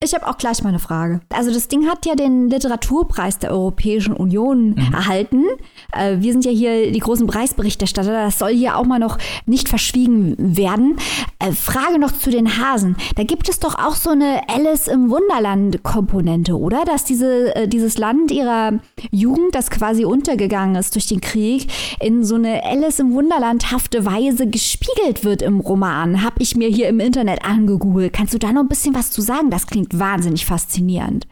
[0.00, 1.22] Ich habe auch gleich mal eine Frage.
[1.28, 4.92] Also das Ding hat ja den Literaturpreis der Europäischen Union mhm.
[4.92, 5.42] erhalten.
[5.92, 8.12] Äh, wir sind ja hier die großen Preisberichterstatter.
[8.12, 10.98] Das soll hier auch mal noch nicht verschwiegen werden.
[11.40, 12.96] Äh, Frage noch zu den Hasen.
[13.16, 16.84] Da gibt es doch auch so eine Alice im Wunderland-Komponente, oder?
[16.84, 18.74] Dass diese, äh, dieses Land ihrer
[19.10, 24.46] Jugend, das quasi untergegangen ist durch den Krieg, in so eine Alice im Wunderland-hafte Weise
[24.46, 26.22] gespiegelt wird im Roman.
[26.22, 28.12] Habe ich mir hier im Internet angegoogelt.
[28.12, 29.50] Kannst du da noch ein bisschen was zu sagen?
[29.50, 31.26] Das klingt wahnsinnig faszinierend.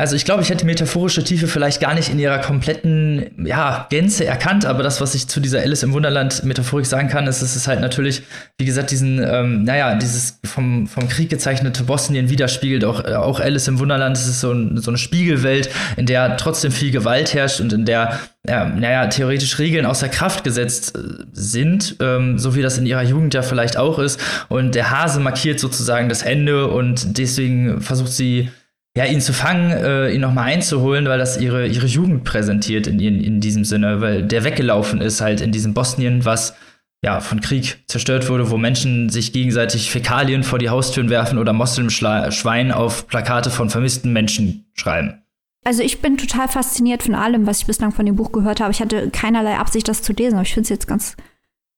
[0.00, 4.24] Also ich glaube, ich hätte metaphorische Tiefe vielleicht gar nicht in ihrer kompletten ja, Gänze
[4.24, 7.54] erkannt, aber das, was ich zu dieser Alice im Wunderland Metaphorik sagen kann, ist, dass
[7.54, 8.22] es halt natürlich,
[8.56, 12.82] wie gesagt, diesen, ähm, naja, dieses vom, vom Krieg gezeichnete Bosnien widerspiegelt.
[12.86, 16.38] Auch, äh, auch Alice im Wunderland, es ist so, ein, so eine Spiegelwelt, in der
[16.38, 21.26] trotzdem viel Gewalt herrscht und in der, ja, naja, theoretisch Regeln außer Kraft gesetzt äh,
[21.34, 24.18] sind, ähm, so wie das in ihrer Jugend ja vielleicht auch ist.
[24.48, 28.48] Und der Hase markiert sozusagen das Ende und deswegen versucht sie,
[28.96, 32.98] ja, ihn zu fangen, äh, ihn nochmal einzuholen, weil das ihre, ihre Jugend präsentiert in,
[32.98, 36.54] in, in diesem Sinne, weil der weggelaufen ist halt in diesem Bosnien, was
[37.02, 41.52] ja von Krieg zerstört wurde, wo Menschen sich gegenseitig Fäkalien vor die Haustüren werfen oder
[41.52, 45.22] Moslem-Schwein auf Plakate von vermissten Menschen schreiben.
[45.64, 48.72] Also ich bin total fasziniert von allem, was ich bislang von dem Buch gehört habe.
[48.72, 51.16] Ich hatte keinerlei Absicht, das zu lesen, aber ich finde es jetzt ganz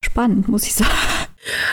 [0.05, 0.91] spannend, muss ich sagen.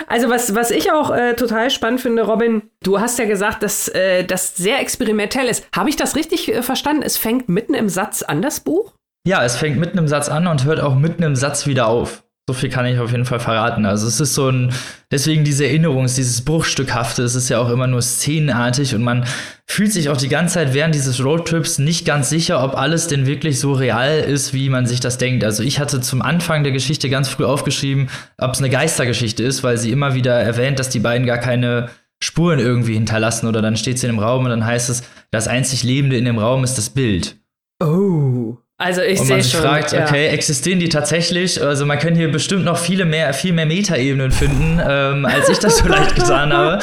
[0.08, 3.88] Also was, was ich auch äh, total spannend finde, Robin, du hast ja gesagt, dass
[3.90, 5.68] äh, das sehr experimentell ist.
[5.76, 7.04] Habe ich das richtig äh, verstanden?
[7.04, 8.94] Es fängt mitten im Satz an, das Buch?
[9.28, 12.24] Ja, es fängt mitten im Satz an und hört auch mitten im Satz wieder auf.
[12.50, 13.86] So viel kann ich auf jeden Fall verraten.
[13.86, 14.74] Also es ist so ein,
[15.12, 19.24] deswegen diese Erinnerung, dieses Bruchstückhafte, es ist ja auch immer nur szenenartig und man
[19.68, 23.28] fühlt sich auch die ganze Zeit während dieses Roadtrips nicht ganz sicher, ob alles denn
[23.28, 25.44] wirklich so real ist, wie man sich das denkt.
[25.44, 29.62] Also ich hatte zum Anfang der Geschichte ganz früh aufgeschrieben, ob es eine Geistergeschichte ist,
[29.62, 31.90] weil sie immer wieder erwähnt, dass die beiden gar keine
[32.20, 35.48] Spuren irgendwie hinterlassen oder dann steht sie in dem Raum und dann heißt es, das
[35.48, 37.38] einzig Lebende in dem Raum ist das Bild.
[37.80, 38.58] Oh.
[38.82, 39.60] Also ich sehe schon.
[39.60, 40.06] fragt, ja.
[40.06, 41.62] okay, existieren die tatsächlich?
[41.62, 45.60] Also man kann hier bestimmt noch viele mehr, viel mehr Metaebenen finden, ähm, als ich
[45.60, 46.80] das vielleicht getan habe.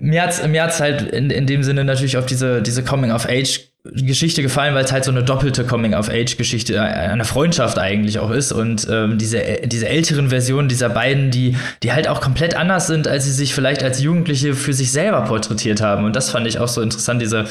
[0.00, 4.74] Mir hat's, mir hat's halt in, in dem Sinne natürlich auf diese, diese Coming-of-Age-Geschichte gefallen,
[4.74, 8.50] weil es halt so eine doppelte Coming-of-Age-Geschichte äh, einer Freundschaft eigentlich auch ist.
[8.50, 13.06] Und ähm, diese, diese älteren Versionen dieser beiden, die, die halt auch komplett anders sind,
[13.06, 16.04] als sie sich vielleicht als Jugendliche für sich selber porträtiert haben.
[16.04, 17.44] Und das fand ich auch so interessant, diese,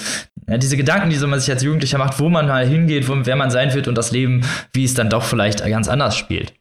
[0.49, 3.13] ja, diese Gedanken, die so man sich als Jugendlicher macht, wo man mal hingeht, wo,
[3.25, 6.53] wer man sein wird und das Leben, wie es dann doch vielleicht ganz anders spielt.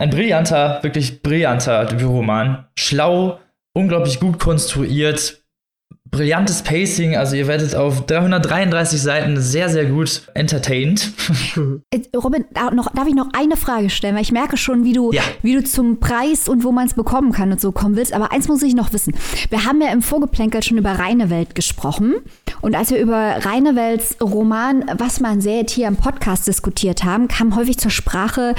[0.00, 2.66] Ein brillanter, wirklich brillanter Debütroman.
[2.78, 3.40] Schlau,
[3.74, 5.42] unglaublich gut konstruiert,
[6.10, 7.16] brillantes Pacing.
[7.16, 11.10] Also ihr werdet auf 333 Seiten sehr, sehr gut entertained.
[12.16, 14.14] Robin, da noch, darf ich noch eine Frage stellen?
[14.14, 15.22] Weil ich merke schon, wie du, Ja.
[15.42, 18.12] wie du zum Preis und wo man es bekommen kann und so kommen willst.
[18.12, 19.14] Aber eins muss ich noch wissen.
[19.50, 22.14] Wir haben ja im Vorgeplänkel schon über Reinewelt gesprochen.
[22.60, 27.54] Und als wir über Reinewelts Roman Was man sät hier im Podcast diskutiert haben, kam
[27.54, 28.54] häufig zur Sprache,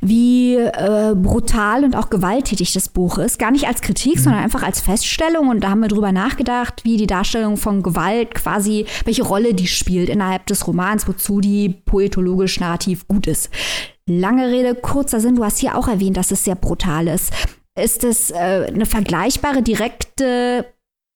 [0.00, 3.38] wie äh, brutal und auch gewalttätig das Buch ist.
[3.38, 5.48] Gar nicht als Kritik, sondern einfach als Feststellung.
[5.48, 9.66] Und da haben wir drüber nachgedacht, wie die Darstellung von Gewalt quasi, welche Rolle die
[9.66, 13.50] spielt innerhalb des Romans, wozu die poetologisch narrativ gut ist.
[14.08, 17.32] Lange Rede, kurzer Sinn, du hast hier auch erwähnt, dass es sehr brutal ist.
[17.78, 20.64] Ist es äh, eine vergleichbare, direkte,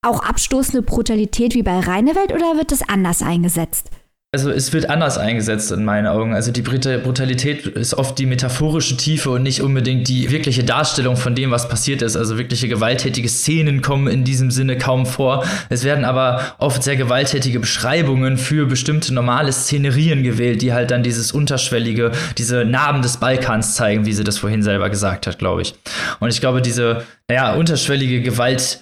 [0.05, 3.89] auch abstoßende Brutalität wie bei Reinewelt oder wird es anders eingesetzt?
[4.33, 6.33] Also es wird anders eingesetzt in meinen Augen.
[6.33, 11.35] Also die Brutalität ist oft die metaphorische Tiefe und nicht unbedingt die wirkliche Darstellung von
[11.35, 12.15] dem, was passiert ist.
[12.15, 15.43] Also wirkliche gewalttätige Szenen kommen in diesem Sinne kaum vor.
[15.67, 21.03] Es werden aber oft sehr gewalttätige Beschreibungen für bestimmte normale Szenerien gewählt, die halt dann
[21.03, 25.63] dieses unterschwellige, diese Narben des Balkans zeigen, wie sie das vorhin selber gesagt hat, glaube
[25.63, 25.75] ich.
[26.21, 28.79] Und ich glaube, diese, naja, unterschwellige Gewalt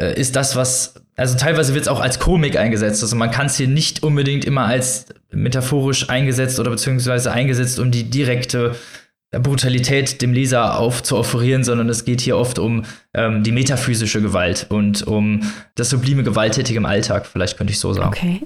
[0.00, 3.02] äh, ist das, was, also teilweise wird es auch als Komik eingesetzt.
[3.02, 7.90] Also man kann es hier nicht unbedingt immer als metaphorisch eingesetzt oder beziehungsweise eingesetzt, um
[7.90, 8.74] die direkte
[9.32, 15.06] Brutalität dem Leser aufzuofferieren, sondern es geht hier oft um ähm, die metaphysische Gewalt und
[15.06, 15.42] um
[15.74, 18.08] das sublime Gewalttätige im Alltag, vielleicht könnte ich so sagen.
[18.08, 18.42] Okay.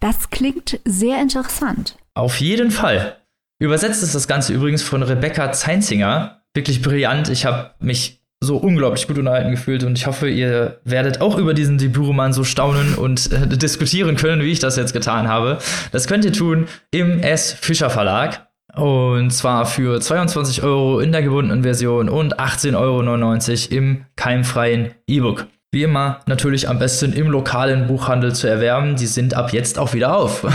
[0.00, 1.96] Das klingt sehr interessant.
[2.14, 3.16] Auf jeden Fall.
[3.60, 6.42] Übersetzt ist das Ganze übrigens von Rebecca Zeinzinger.
[6.54, 7.28] Wirklich brillant.
[7.28, 11.54] Ich habe mich so unglaublich gut unterhalten gefühlt und ich hoffe, ihr werdet auch über
[11.54, 15.58] diesen Debütroman so staunen und äh, diskutieren können, wie ich das jetzt getan habe.
[15.92, 17.52] Das könnt ihr tun im S.
[17.52, 18.48] Fischer Verlag.
[18.74, 25.46] Und zwar für 22 Euro in der gebundenen Version und 18,99 Euro im keimfreien E-Book.
[25.70, 28.96] Wie immer natürlich am besten im lokalen Buchhandel zu erwerben.
[28.96, 30.46] Die sind ab jetzt auch wieder auf.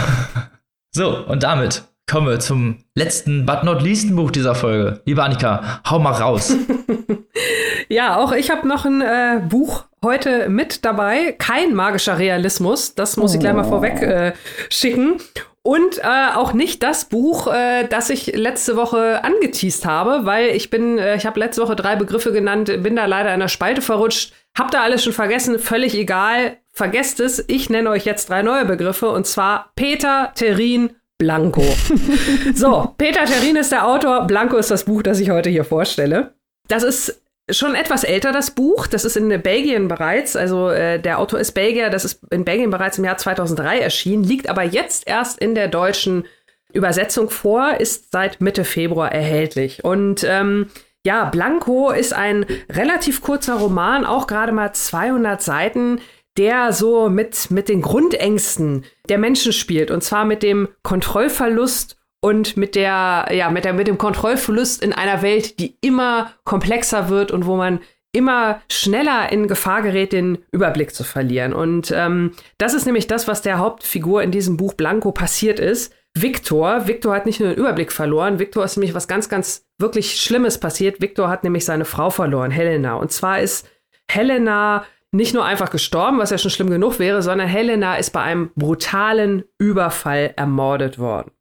[0.91, 5.01] so, und damit kommen wir zum letzten, but not leasten Buch dieser Folge.
[5.05, 6.53] Liebe Annika, hau mal raus.
[7.89, 11.33] Ja, auch ich habe noch ein äh, Buch heute mit dabei.
[11.37, 12.95] Kein magischer Realismus.
[12.95, 14.33] Das muss ich gleich mal vorweg äh,
[14.69, 15.17] schicken.
[15.63, 20.69] Und äh, auch nicht das Buch, äh, das ich letzte Woche angeteased habe, weil ich
[20.69, 23.81] bin, äh, ich habe letzte Woche drei Begriffe genannt, bin da leider in der Spalte
[23.81, 27.43] verrutscht, hab da alles schon vergessen, völlig egal, vergesst es.
[27.49, 31.63] Ich nenne euch jetzt drei neue Begriffe und zwar Peter Terrin Blanco.
[32.55, 36.33] so, Peter Terrin ist der Autor, Blanco ist das Buch, das ich heute hier vorstelle.
[36.69, 38.87] Das ist schon etwas älter, das Buch.
[38.87, 40.35] Das ist in Belgien bereits.
[40.35, 41.89] Also äh, der Autor ist Belgier.
[41.89, 45.67] Das ist in Belgien bereits im Jahr 2003 erschienen, liegt aber jetzt erst in der
[45.67, 46.25] deutschen
[46.73, 49.83] Übersetzung vor, ist seit Mitte Februar erhältlich.
[49.83, 50.67] Und ähm,
[51.05, 56.01] ja, Blanco ist ein relativ kurzer Roman, auch gerade mal 200 Seiten,
[56.37, 59.89] der so mit, mit den Grundängsten der Menschen spielt.
[59.89, 64.93] Und zwar mit dem Kontrollverlust und mit der, ja, mit der, mit dem Kontrollverlust in
[64.93, 67.79] einer Welt, die immer komplexer wird und wo man
[68.11, 71.53] immer schneller in Gefahr gerät, den Überblick zu verlieren.
[71.53, 75.93] Und ähm, das ist nämlich das, was der Hauptfigur in diesem Buch Blanco passiert ist.
[76.15, 80.19] Victor, Victor hat nicht nur den Überblick verloren, Victor ist nämlich was ganz, ganz wirklich
[80.19, 80.99] Schlimmes passiert.
[80.99, 82.95] Victor hat nämlich seine Frau verloren, Helena.
[82.95, 83.69] Und zwar ist
[84.09, 88.21] Helena nicht nur einfach gestorben, was ja schon schlimm genug wäre, sondern Helena ist bei
[88.21, 91.31] einem brutalen Überfall ermordet worden.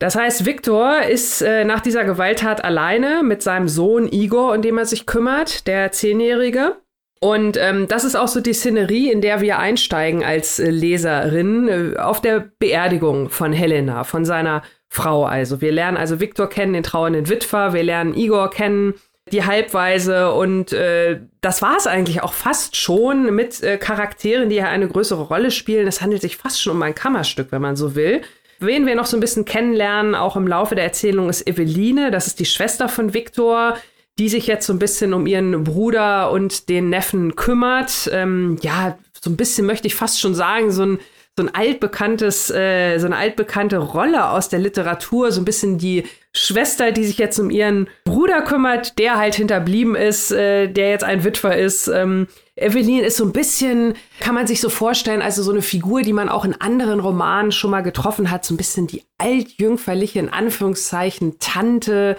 [0.00, 4.78] Das heißt, Viktor ist äh, nach dieser Gewalttat alleine mit seinem Sohn Igor, um den
[4.78, 6.76] er sich kümmert, der Zehnjährige.
[7.20, 11.68] Und ähm, das ist auch so die Szenerie, in der wir einsteigen als äh, Leserin
[11.68, 15.60] äh, auf der Beerdigung von Helena, von seiner Frau also.
[15.60, 18.94] Wir lernen also Viktor kennen, den trauernden Witwer, wir lernen Igor kennen,
[19.30, 24.56] die Halbweise und äh, das war es eigentlich auch fast schon mit äh, Charakteren, die
[24.56, 25.86] ja eine größere Rolle spielen.
[25.86, 28.22] Es handelt sich fast schon um ein Kammerstück, wenn man so will.
[28.60, 32.10] Wen wir noch so ein bisschen kennenlernen, auch im Laufe der Erzählung, ist Eveline.
[32.10, 33.78] Das ist die Schwester von Viktor,
[34.18, 38.10] die sich jetzt so ein bisschen um ihren Bruder und den Neffen kümmert.
[38.12, 40.98] Ähm, ja, so ein bisschen möchte ich fast schon sagen, so ein
[41.40, 46.04] so ein altbekanntes, äh, so eine altbekannte Rolle aus der Literatur, so ein bisschen die
[46.32, 51.02] Schwester, die sich jetzt um ihren Bruder kümmert, der halt hinterblieben ist, äh, der jetzt
[51.02, 51.88] ein Witwer ist.
[51.88, 52.26] Ähm,
[52.56, 56.12] Evelyn ist so ein bisschen, kann man sich so vorstellen, also so eine Figur, die
[56.12, 60.28] man auch in anderen Romanen schon mal getroffen hat, so ein bisschen die altjüngferliche, in
[60.28, 62.16] Anführungszeichen, Tante,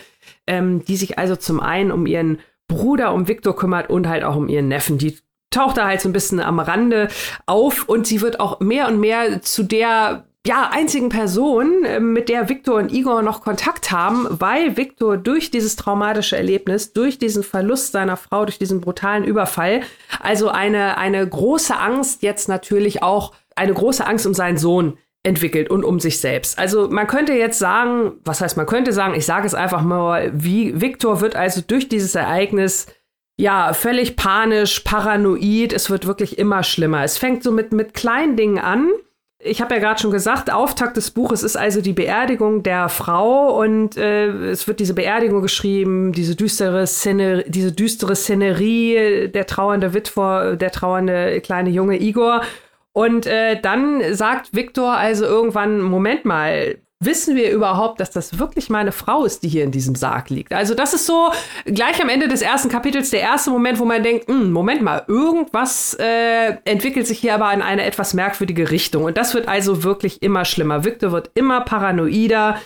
[0.47, 4.36] ähm, die sich also zum einen um ihren Bruder, um Viktor kümmert und halt auch
[4.36, 4.97] um ihren Neffen.
[4.97, 5.17] Die
[5.52, 7.10] taucht da halt so ein bisschen am Rande
[7.45, 12.28] auf und sie wird auch mehr und mehr zu der ja, einzigen Person, äh, mit
[12.28, 17.43] der Viktor und Igor noch Kontakt haben, weil Viktor durch dieses traumatische Erlebnis, durch diesen
[17.43, 19.82] Verlust seiner Frau, durch diesen brutalen Überfall,
[20.20, 25.70] also eine, eine große Angst jetzt natürlich auch, eine große Angst um seinen Sohn entwickelt
[25.70, 26.58] und um sich selbst.
[26.58, 30.32] Also man könnte jetzt sagen, was heißt man könnte sagen, ich sage es einfach mal,
[30.34, 32.88] wie Viktor wird also durch dieses Ereignis
[33.41, 35.73] ja, völlig panisch, paranoid.
[35.73, 37.03] Es wird wirklich immer schlimmer.
[37.03, 38.91] Es fängt so mit, mit kleinen Dingen an.
[39.39, 43.59] Ich habe ja gerade schon gesagt, Auftakt des Buches ist also die Beerdigung der Frau
[43.59, 49.95] und äh, es wird diese Beerdigung geschrieben, diese düstere Szenerie, diese düstere Szenerie, der trauernde
[49.95, 52.43] Witwer, der trauernde kleine Junge Igor.
[52.93, 58.70] Und äh, dann sagt Viktor also irgendwann, Moment mal, wissen wir überhaupt, dass das wirklich
[58.70, 60.54] meine Frau ist, die hier in diesem Sarg liegt?
[60.54, 61.32] Also das ist so
[61.66, 65.04] gleich am Ende des ersten Kapitels der erste Moment, wo man denkt, hm, Moment mal,
[65.08, 69.04] irgendwas äh, entwickelt sich hier aber in eine etwas merkwürdige Richtung.
[69.04, 70.86] Und das wird also wirklich immer schlimmer.
[70.86, 72.62] Victor wird immer paranoider.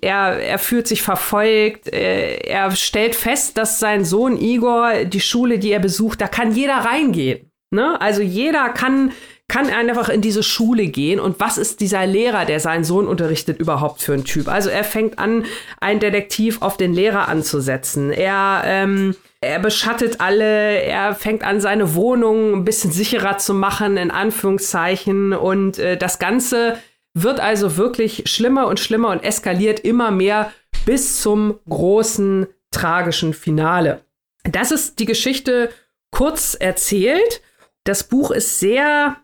[0.00, 1.92] Er, er fühlt sich verfolgt.
[1.92, 6.52] Äh, er stellt fest, dass sein Sohn Igor, die Schule, die er besucht, da kann
[6.52, 7.50] jeder reingehen.
[7.70, 8.00] Ne?
[8.00, 9.12] Also jeder kann
[9.50, 13.58] kann einfach in diese Schule gehen und was ist dieser Lehrer, der seinen Sohn unterrichtet,
[13.58, 14.46] überhaupt für ein Typ?
[14.46, 15.44] Also er fängt an,
[15.80, 18.12] ein Detektiv auf den Lehrer anzusetzen.
[18.12, 23.96] Er, ähm, er beschattet alle, er fängt an, seine Wohnung ein bisschen sicherer zu machen,
[23.96, 25.32] in Anführungszeichen.
[25.32, 26.76] Und äh, das Ganze
[27.12, 30.52] wird also wirklich schlimmer und schlimmer und eskaliert immer mehr
[30.86, 34.02] bis zum großen tragischen Finale.
[34.44, 35.70] Das ist die Geschichte
[36.12, 37.42] kurz erzählt.
[37.82, 39.16] Das Buch ist sehr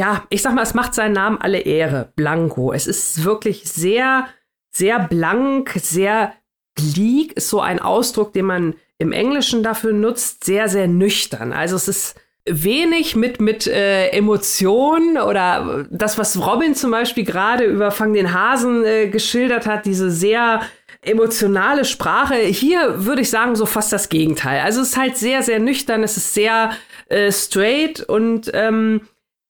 [0.00, 2.10] ja, ich sag mal, es macht seinen Namen alle Ehre.
[2.16, 2.72] Blanco.
[2.72, 4.28] Es ist wirklich sehr,
[4.70, 6.32] sehr blank, sehr
[6.74, 11.52] bleak, ist so ein Ausdruck, den man im Englischen dafür nutzt, sehr, sehr nüchtern.
[11.52, 12.14] Also es ist
[12.46, 18.32] wenig mit, mit äh, Emotionen oder das, was Robin zum Beispiel gerade über Fang den
[18.32, 20.62] Hasen äh, geschildert hat, diese sehr
[21.02, 22.36] emotionale Sprache.
[22.36, 24.60] Hier würde ich sagen, so fast das Gegenteil.
[24.60, 26.70] Also es ist halt sehr, sehr nüchtern, es ist sehr
[27.10, 29.02] äh, straight und ähm,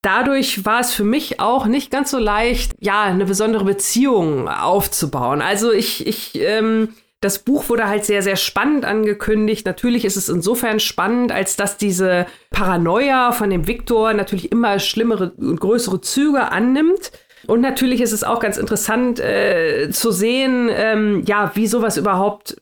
[0.03, 5.42] dadurch war es für mich auch nicht ganz so leicht, ja, eine besondere Beziehung aufzubauen.
[5.42, 9.66] Also ich, ich, ähm, das Buch wurde halt sehr, sehr spannend angekündigt.
[9.66, 15.32] Natürlich ist es insofern spannend, als dass diese Paranoia von dem Viktor natürlich immer schlimmere
[15.36, 17.12] und größere Züge annimmt.
[17.46, 22.57] Und natürlich ist es auch ganz interessant äh, zu sehen, ähm, ja, wie sowas überhaupt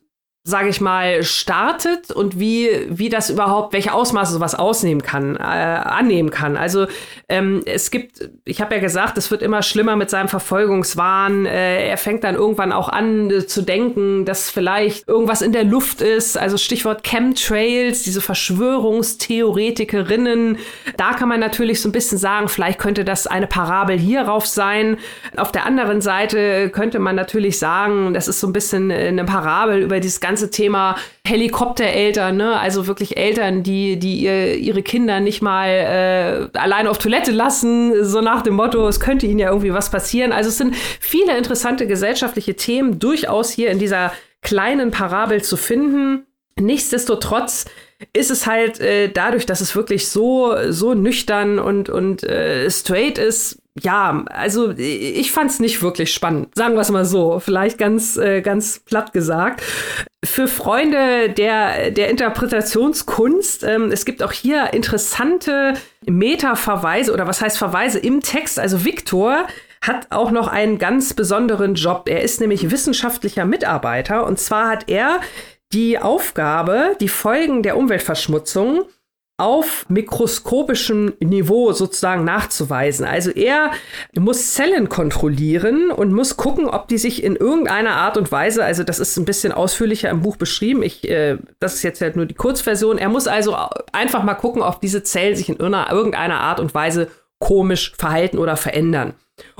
[0.48, 5.40] sage ich mal, startet und wie, wie das überhaupt, welche Ausmaße sowas ausnehmen kann, äh,
[5.40, 6.56] annehmen kann.
[6.56, 6.86] Also
[7.28, 11.44] ähm, es gibt, ich habe ja gesagt, es wird immer schlimmer mit seinem Verfolgungswahn.
[11.44, 15.64] Äh, er fängt dann irgendwann auch an äh, zu denken, dass vielleicht irgendwas in der
[15.64, 16.38] Luft ist.
[16.38, 20.56] Also Stichwort Chemtrails, diese Verschwörungstheoretikerinnen.
[20.96, 24.96] Da kann man natürlich so ein bisschen sagen, vielleicht könnte das eine Parabel hierauf sein.
[25.36, 29.82] Auf der anderen Seite könnte man natürlich sagen, das ist so ein bisschen eine Parabel
[29.82, 32.58] über dieses ganze ganze Thema Helikoptereltern, ne?
[32.60, 35.68] also wirklich Eltern, die, die ihr, ihre Kinder nicht mal
[36.54, 39.90] äh, alleine auf Toilette lassen, so nach dem Motto, es könnte ihnen ja irgendwie was
[39.90, 40.30] passieren.
[40.30, 46.24] Also es sind viele interessante gesellschaftliche Themen durchaus hier in dieser kleinen Parabel zu finden.
[46.60, 47.64] Nichtsdestotrotz
[48.12, 53.18] ist es halt äh, dadurch, dass es wirklich so, so nüchtern und, und äh, straight
[53.18, 57.78] ist, ja, also ich fand es nicht wirklich spannend, sagen wir es mal so, vielleicht
[57.78, 59.62] ganz, äh, ganz platt gesagt.
[60.24, 65.74] Für Freunde der, der Interpretationskunst, ähm, es gibt auch hier interessante
[66.06, 68.58] Meta-Verweise oder was heißt Verweise im Text.
[68.58, 69.46] Also Viktor
[69.80, 72.08] hat auch noch einen ganz besonderen Job.
[72.08, 75.20] Er ist nämlich wissenschaftlicher Mitarbeiter und zwar hat er
[75.72, 78.84] die Aufgabe, die Folgen der Umweltverschmutzung
[79.38, 83.06] auf mikroskopischem Niveau sozusagen nachzuweisen.
[83.06, 83.70] Also er
[84.18, 88.82] muss Zellen kontrollieren und muss gucken, ob die sich in irgendeiner Art und Weise, also
[88.82, 92.26] das ist ein bisschen ausführlicher im Buch beschrieben, ich, äh, das ist jetzt halt nur
[92.26, 93.56] die Kurzversion, er muss also
[93.92, 97.08] einfach mal gucken, ob diese Zellen sich in irgendeiner Art und Weise
[97.38, 99.14] komisch verhalten oder verändern.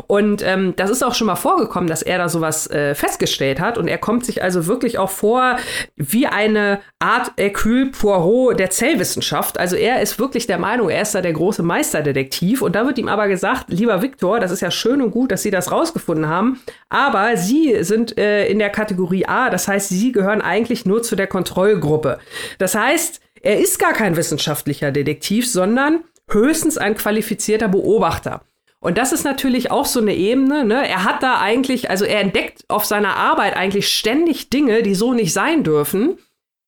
[0.07, 3.79] Und ähm, das ist auch schon mal vorgekommen, dass er da sowas äh, festgestellt hat.
[3.79, 5.57] Und er kommt sich also wirklich auch vor
[5.97, 9.59] wie eine Art Hercule Poirot der Zellwissenschaft.
[9.59, 12.63] Also er ist wirklich der Meinung, er ist da der große Meisterdetektiv.
[12.63, 15.43] Und da wird ihm aber gesagt, lieber Viktor, das ist ja schön und gut, dass
[15.43, 16.61] Sie das rausgefunden haben.
[16.89, 19.51] Aber Sie sind äh, in der Kategorie A.
[19.51, 22.19] Das heißt, Sie gehören eigentlich nur zu der Kontrollgruppe.
[22.59, 28.43] Das heißt, er ist gar kein wissenschaftlicher Detektiv, sondern höchstens ein qualifizierter Beobachter.
[28.81, 30.65] Und das ist natürlich auch so eine Ebene.
[30.65, 30.87] Ne?
[30.87, 35.15] Er hat da eigentlich, also er entdeckt auf seiner Arbeit eigentlich ständig Dinge, die so
[35.15, 36.19] nicht sein dürfen,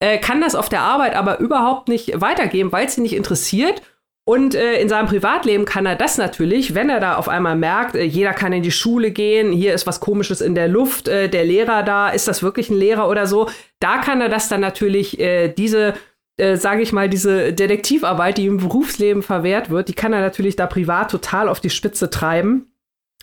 [0.01, 3.83] äh, kann das auf der Arbeit aber überhaupt nicht weitergeben, weil es ihn nicht interessiert.
[4.25, 7.95] Und äh, in seinem Privatleben kann er das natürlich, wenn er da auf einmal merkt,
[7.95, 11.29] äh, jeder kann in die Schule gehen, hier ist was Komisches in der Luft, äh,
[11.29, 13.49] der Lehrer da, ist das wirklich ein Lehrer oder so,
[13.81, 15.95] da kann er das dann natürlich, äh, diese
[16.41, 20.57] äh, sage ich mal, diese Detektivarbeit, die im Berufsleben verwehrt wird, die kann er natürlich
[20.57, 22.73] da privat total auf die Spitze treiben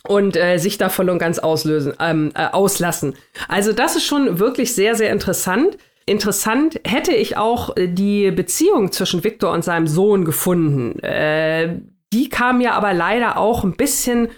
[0.06, 3.14] und äh, sich da voll und ganz auslösen, ähm, äh, auslassen.
[3.48, 5.76] Also das ist schon wirklich sehr, sehr interessant.
[6.06, 10.98] Interessant hätte ich auch äh, die Beziehung zwischen Victor und seinem Sohn gefunden.
[11.00, 11.80] Äh,
[12.12, 14.28] die kam ja aber leider auch ein bisschen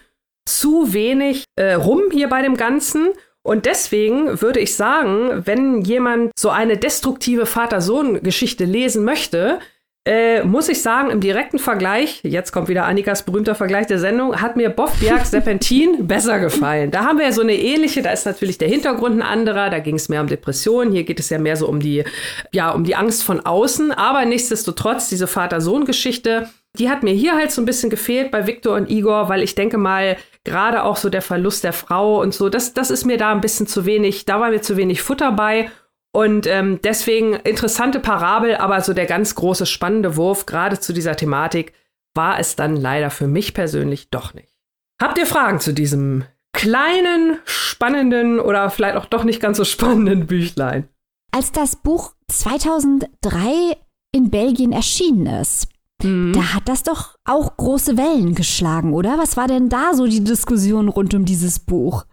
[0.47, 3.11] zu wenig äh, rum hier bei dem Ganzen.
[3.43, 9.61] Und deswegen würde ich sagen, wenn jemand so eine destruktive Vater-Sohn-Geschichte lesen möchte,
[10.07, 14.41] äh, muss ich sagen, im direkten Vergleich, jetzt kommt wieder Annikas berühmter Vergleich der Sendung,
[14.41, 16.91] hat mir Boff Bjerg Serpentin besser gefallen.
[16.91, 19.79] Da haben wir ja so eine ähnliche, da ist natürlich der Hintergrund ein anderer, da
[19.79, 22.05] ging es mehr um Depressionen, hier geht es ja mehr so um die,
[22.53, 27.53] ja, um die Angst von außen, aber nichtsdestotrotz, diese Vater-Sohn-Geschichte, die hat mir hier halt
[27.53, 31.11] so ein bisschen gefehlt bei Viktor und Igor, weil ich denke mal, gerade auch so
[31.11, 34.25] der Verlust der Frau und so, das, das ist mir da ein bisschen zu wenig,
[34.25, 35.71] da war mir zu wenig Futter bei.
[36.13, 41.15] Und ähm, deswegen interessante Parabel, aber so der ganz große spannende Wurf, gerade zu dieser
[41.15, 41.73] Thematik,
[42.15, 44.57] war es dann leider für mich persönlich doch nicht.
[45.01, 50.27] Habt ihr Fragen zu diesem kleinen, spannenden oder vielleicht auch doch nicht ganz so spannenden
[50.27, 50.89] Büchlein?
[51.33, 53.77] Als das Buch 2003
[54.13, 55.69] in Belgien erschienen ist,
[56.05, 56.33] Mhm.
[56.33, 59.19] Da hat das doch auch große Wellen geschlagen, oder?
[59.19, 62.05] Was war denn da so die Diskussion rund um dieses Buch?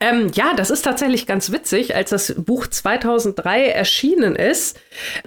[0.00, 1.94] Ähm, ja, das ist tatsächlich ganz witzig.
[1.94, 4.78] Als das Buch 2003 erschienen ist,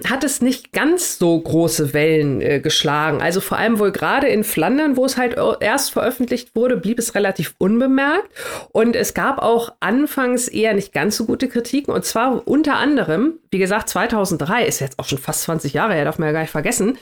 [0.08, 3.22] hat es nicht ganz so große Wellen äh, geschlagen.
[3.22, 7.14] Also vor allem wohl gerade in Flandern, wo es halt erst veröffentlicht wurde, blieb es
[7.14, 8.28] relativ unbemerkt.
[8.72, 11.92] Und es gab auch anfangs eher nicht ganz so gute Kritiken.
[11.92, 16.04] Und zwar unter anderem, wie gesagt, 2003 ist jetzt auch schon fast 20 Jahre her,
[16.04, 16.98] darf man ja gar nicht vergessen,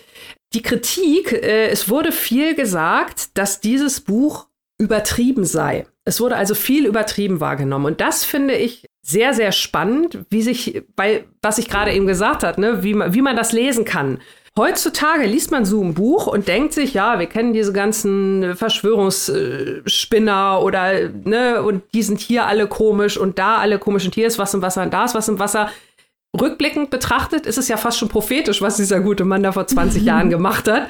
[0.54, 4.46] die Kritik, äh, es wurde viel gesagt, dass dieses Buch
[4.78, 5.86] übertrieben sei.
[6.06, 7.86] Es wurde also viel übertrieben wahrgenommen.
[7.86, 12.44] Und das finde ich sehr, sehr spannend, wie sich, bei, was ich gerade eben gesagt
[12.44, 14.20] habe, ne, wie, man, wie man das lesen kann.
[14.58, 20.62] Heutzutage liest man so ein Buch und denkt sich, ja, wir kennen diese ganzen Verschwörungsspinner
[20.62, 24.38] oder, ne, und die sind hier alle komisch und da alle komisch und hier ist
[24.38, 25.68] was im Wasser und da ist was im Wasser
[26.40, 30.02] rückblickend betrachtet ist es ja fast schon prophetisch, was dieser gute Mann da vor 20
[30.04, 30.88] Jahren gemacht hat.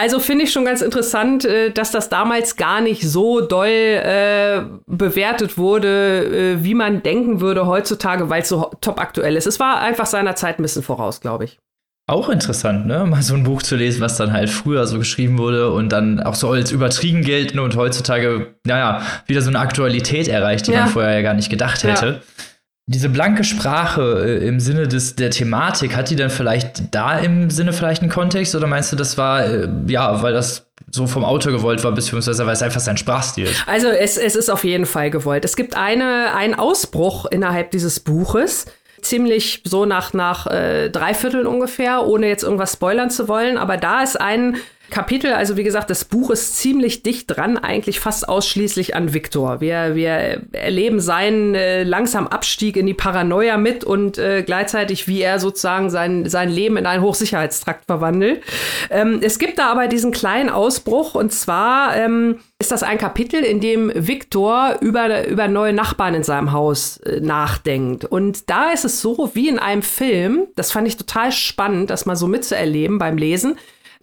[0.00, 4.62] Also finde ich schon ganz interessant, äh, dass das damals gar nicht so doll äh,
[4.86, 9.46] bewertet wurde, äh, wie man denken würde heutzutage, weil es so top aktuell ist.
[9.46, 11.58] Es war einfach seiner Zeit ein bisschen voraus, glaube ich.
[12.06, 13.04] Auch interessant, ne?
[13.04, 16.22] Mal so ein Buch zu lesen, was dann halt früher so geschrieben wurde und dann
[16.22, 20.80] auch so als übertrieben gelten und heutzutage, naja, wieder so eine Aktualität erreicht, die ja.
[20.80, 22.06] man vorher ja gar nicht gedacht hätte.
[22.06, 22.44] Ja
[22.90, 27.48] diese blanke Sprache äh, im Sinne des, der Thematik, hat die dann vielleicht da im
[27.48, 31.24] Sinne vielleicht einen Kontext oder meinst du, das war, äh, ja, weil das so vom
[31.24, 33.62] Autor gewollt war, beziehungsweise weil es einfach sein Sprachstil ist?
[33.68, 35.44] Also es, es ist auf jeden Fall gewollt.
[35.44, 38.66] Es gibt eine, einen Ausbruch innerhalb dieses Buches,
[39.02, 43.76] ziemlich so nach, nach äh, drei Vierteln ungefähr, ohne jetzt irgendwas spoilern zu wollen, aber
[43.76, 44.56] da ist ein
[44.90, 49.60] Kapitel, also wie gesagt, das Buch ist ziemlich dicht dran, eigentlich fast ausschließlich an Viktor.
[49.60, 55.22] Wir, wir erleben seinen äh, langsam Abstieg in die Paranoia mit und äh, gleichzeitig, wie
[55.22, 58.42] er sozusagen sein, sein Leben in einen Hochsicherheitstrakt verwandelt.
[58.90, 63.42] Ähm, es gibt da aber diesen kleinen Ausbruch und zwar ähm, ist das ein Kapitel,
[63.42, 68.04] in dem Viktor über, über neue Nachbarn in seinem Haus äh, nachdenkt.
[68.04, 72.04] Und da ist es so wie in einem Film, das fand ich total spannend, das
[72.04, 73.56] mal so mitzuerleben beim Lesen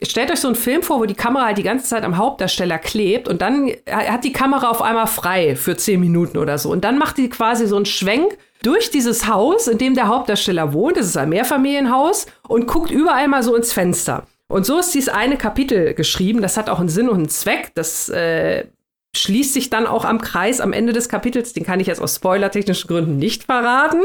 [0.04, 2.78] Stellt euch so einen Film vor, wo die Kamera halt die ganze Zeit am Hauptdarsteller
[2.78, 6.72] klebt und dann hat die Kamera auf einmal frei für zehn Minuten oder so.
[6.72, 10.72] Und dann macht die quasi so einen Schwenk durch dieses Haus, in dem der Hauptdarsteller
[10.74, 10.98] wohnt.
[10.98, 14.28] Das ist ein Mehrfamilienhaus und guckt überall mal so ins Fenster.
[14.48, 16.42] Und so ist dieses eine Kapitel geschrieben.
[16.42, 17.72] Das hat auch einen Sinn und einen Zweck.
[17.74, 18.66] Das äh,
[19.16, 21.54] schließt sich dann auch am Kreis am Ende des Kapitels.
[21.54, 24.02] Den kann ich jetzt aus spoilertechnischen Gründen nicht verraten.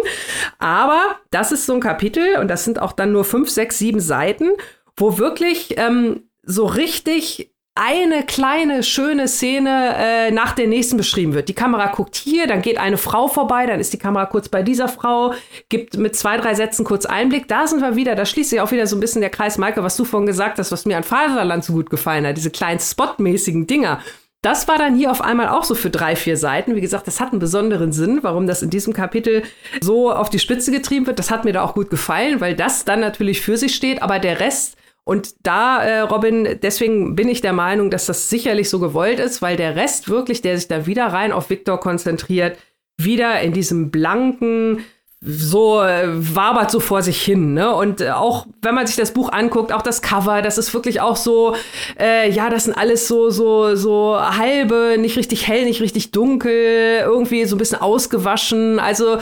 [0.58, 4.00] Aber das ist so ein Kapitel und das sind auch dann nur fünf, sechs, sieben
[4.00, 4.50] Seiten,
[4.96, 11.48] wo wirklich ähm, so richtig eine kleine schöne Szene äh, nach der nächsten beschrieben wird.
[11.48, 14.62] Die Kamera guckt hier, dann geht eine Frau vorbei, dann ist die Kamera kurz bei
[14.62, 15.32] dieser Frau,
[15.70, 17.48] gibt mit zwei, drei Sätzen kurz Einblick.
[17.48, 19.82] Da sind wir wieder, da schließt sich auch wieder so ein bisschen der Kreis, Maike,
[19.82, 22.78] was du vorhin gesagt hast, was mir an Faserland so gut gefallen hat, diese kleinen
[22.78, 24.00] spotmäßigen Dinger.
[24.42, 26.74] Das war dann hier auf einmal auch so für drei, vier Seiten.
[26.74, 29.44] Wie gesagt, das hat einen besonderen Sinn, warum das in diesem Kapitel
[29.80, 31.20] so auf die Spitze getrieben wird.
[31.20, 34.18] Das hat mir da auch gut gefallen, weil das dann natürlich für sich steht, aber
[34.18, 38.78] der Rest und da, äh, Robin, deswegen bin ich der Meinung, dass das sicherlich so
[38.78, 42.56] gewollt ist, weil der Rest wirklich, der sich da wieder rein auf Victor konzentriert,
[42.96, 44.84] wieder in diesem blanken,
[45.24, 47.54] so äh, wabert so vor sich hin.
[47.54, 47.72] Ne?
[47.72, 51.00] Und äh, auch wenn man sich das Buch anguckt, auch das Cover, das ist wirklich
[51.00, 51.54] auch so,
[51.98, 57.02] äh, ja, das sind alles so, so, so halbe, nicht richtig hell, nicht richtig dunkel,
[57.04, 58.80] irgendwie so ein bisschen ausgewaschen.
[58.80, 59.18] Also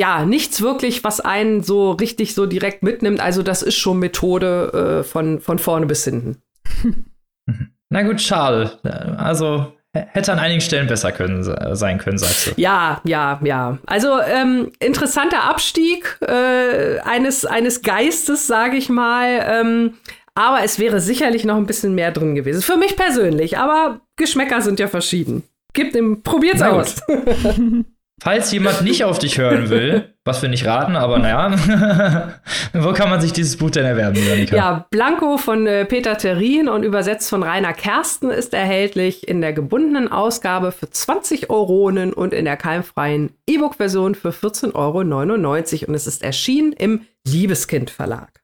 [0.00, 3.20] ja, nichts wirklich, was einen so richtig so direkt mitnimmt.
[3.20, 6.42] Also das ist schon Methode äh, von, von vorne bis hinten.
[7.88, 8.80] Na gut, schade.
[9.16, 9.72] Also
[10.12, 11.42] hätte an einigen Stellen besser können,
[11.76, 12.50] sein können, sagst du.
[12.56, 13.78] Ja, ja, ja.
[13.86, 19.44] Also ähm, interessanter Abstieg äh, eines, eines Geistes, sage ich mal.
[19.48, 19.94] Ähm,
[20.34, 22.62] aber es wäre sicherlich noch ein bisschen mehr drin gewesen.
[22.62, 25.42] Für mich persönlich, aber Geschmäcker sind ja verschieden.
[25.72, 26.96] Gebt ihm, probiert's aus.
[28.18, 32.32] Falls jemand nicht auf dich hören will, was wir nicht raten, aber naja,
[32.72, 34.56] wo kann man sich dieses Buch denn erwerben, Janika?
[34.56, 39.52] Ja, Blanco von äh, Peter Terrin und übersetzt von Rainer Kersten ist erhältlich in der
[39.52, 45.88] gebundenen Ausgabe für 20 Euronen und in der keimfreien E-Book-Version für 14,99 Euro.
[45.88, 48.40] Und es ist erschienen im Liebeskind Verlag.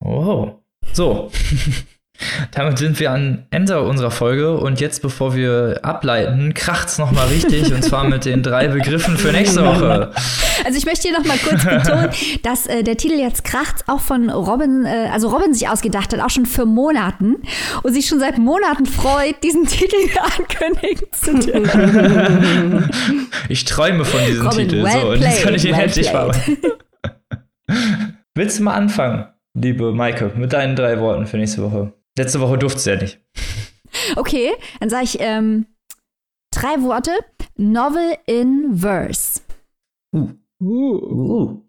[0.00, 0.58] Oh.
[0.92, 1.30] So.
[2.52, 7.26] Damit sind wir am Ende unserer Folge und jetzt, bevor wir ableiten, kracht's noch mal
[7.26, 10.12] richtig und zwar mit den drei Begriffen für nächste Woche.
[10.64, 12.10] Also ich möchte hier noch mal kurz betonen,
[12.42, 16.20] dass äh, der Titel jetzt kracht's auch von Robin, äh, also Robin sich ausgedacht hat,
[16.20, 17.36] auch schon für Monaten
[17.82, 19.96] und sich schon seit Monaten freut, diesen Titel
[20.38, 22.90] ankündigen zu dürfen.
[23.48, 26.10] Ich träume von diesem Robin, Titel, well so und jetzt kann ich ihn well endlich.
[28.34, 31.92] Willst du mal anfangen, liebe Maike, mit deinen drei Worten für nächste Woche?
[32.16, 33.20] Letzte Woche durfte es ja nicht.
[34.16, 35.66] Okay, dann sage ich ähm,
[36.52, 37.12] drei Worte.
[37.56, 39.40] Novel in Verse.
[40.12, 40.30] Uh.
[40.60, 40.96] Uh.
[40.98, 41.62] uh.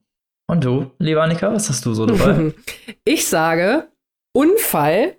[0.48, 2.54] Und du, lieber Annika, was hast du so dabei?
[3.06, 3.90] Ich sage
[4.34, 5.18] Unfall,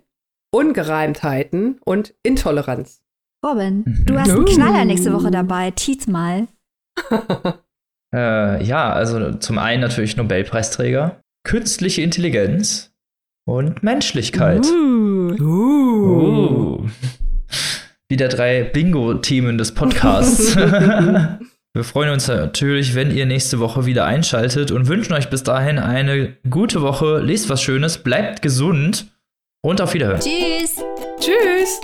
[0.51, 3.01] Ungereimtheiten und Intoleranz.
[3.45, 5.71] Robin, du hast einen Knaller nächste Woche dabei.
[5.71, 6.47] Tiet mal.
[8.13, 12.93] äh, ja, also zum einen natürlich Nobelpreisträger, künstliche Intelligenz
[13.47, 14.65] und Menschlichkeit.
[14.65, 15.33] Uh.
[15.39, 16.85] Uh.
[18.09, 20.55] Wieder drei Bingo-Themen des Podcasts.
[21.73, 25.77] Wir freuen uns natürlich, wenn ihr nächste Woche wieder einschaltet und wünschen euch bis dahin
[25.77, 27.19] eine gute Woche.
[27.19, 29.07] Lest was Schönes, bleibt gesund
[29.61, 30.19] und auf Wiederhören.
[30.19, 30.83] Tschüss.
[31.19, 31.79] Tschüss.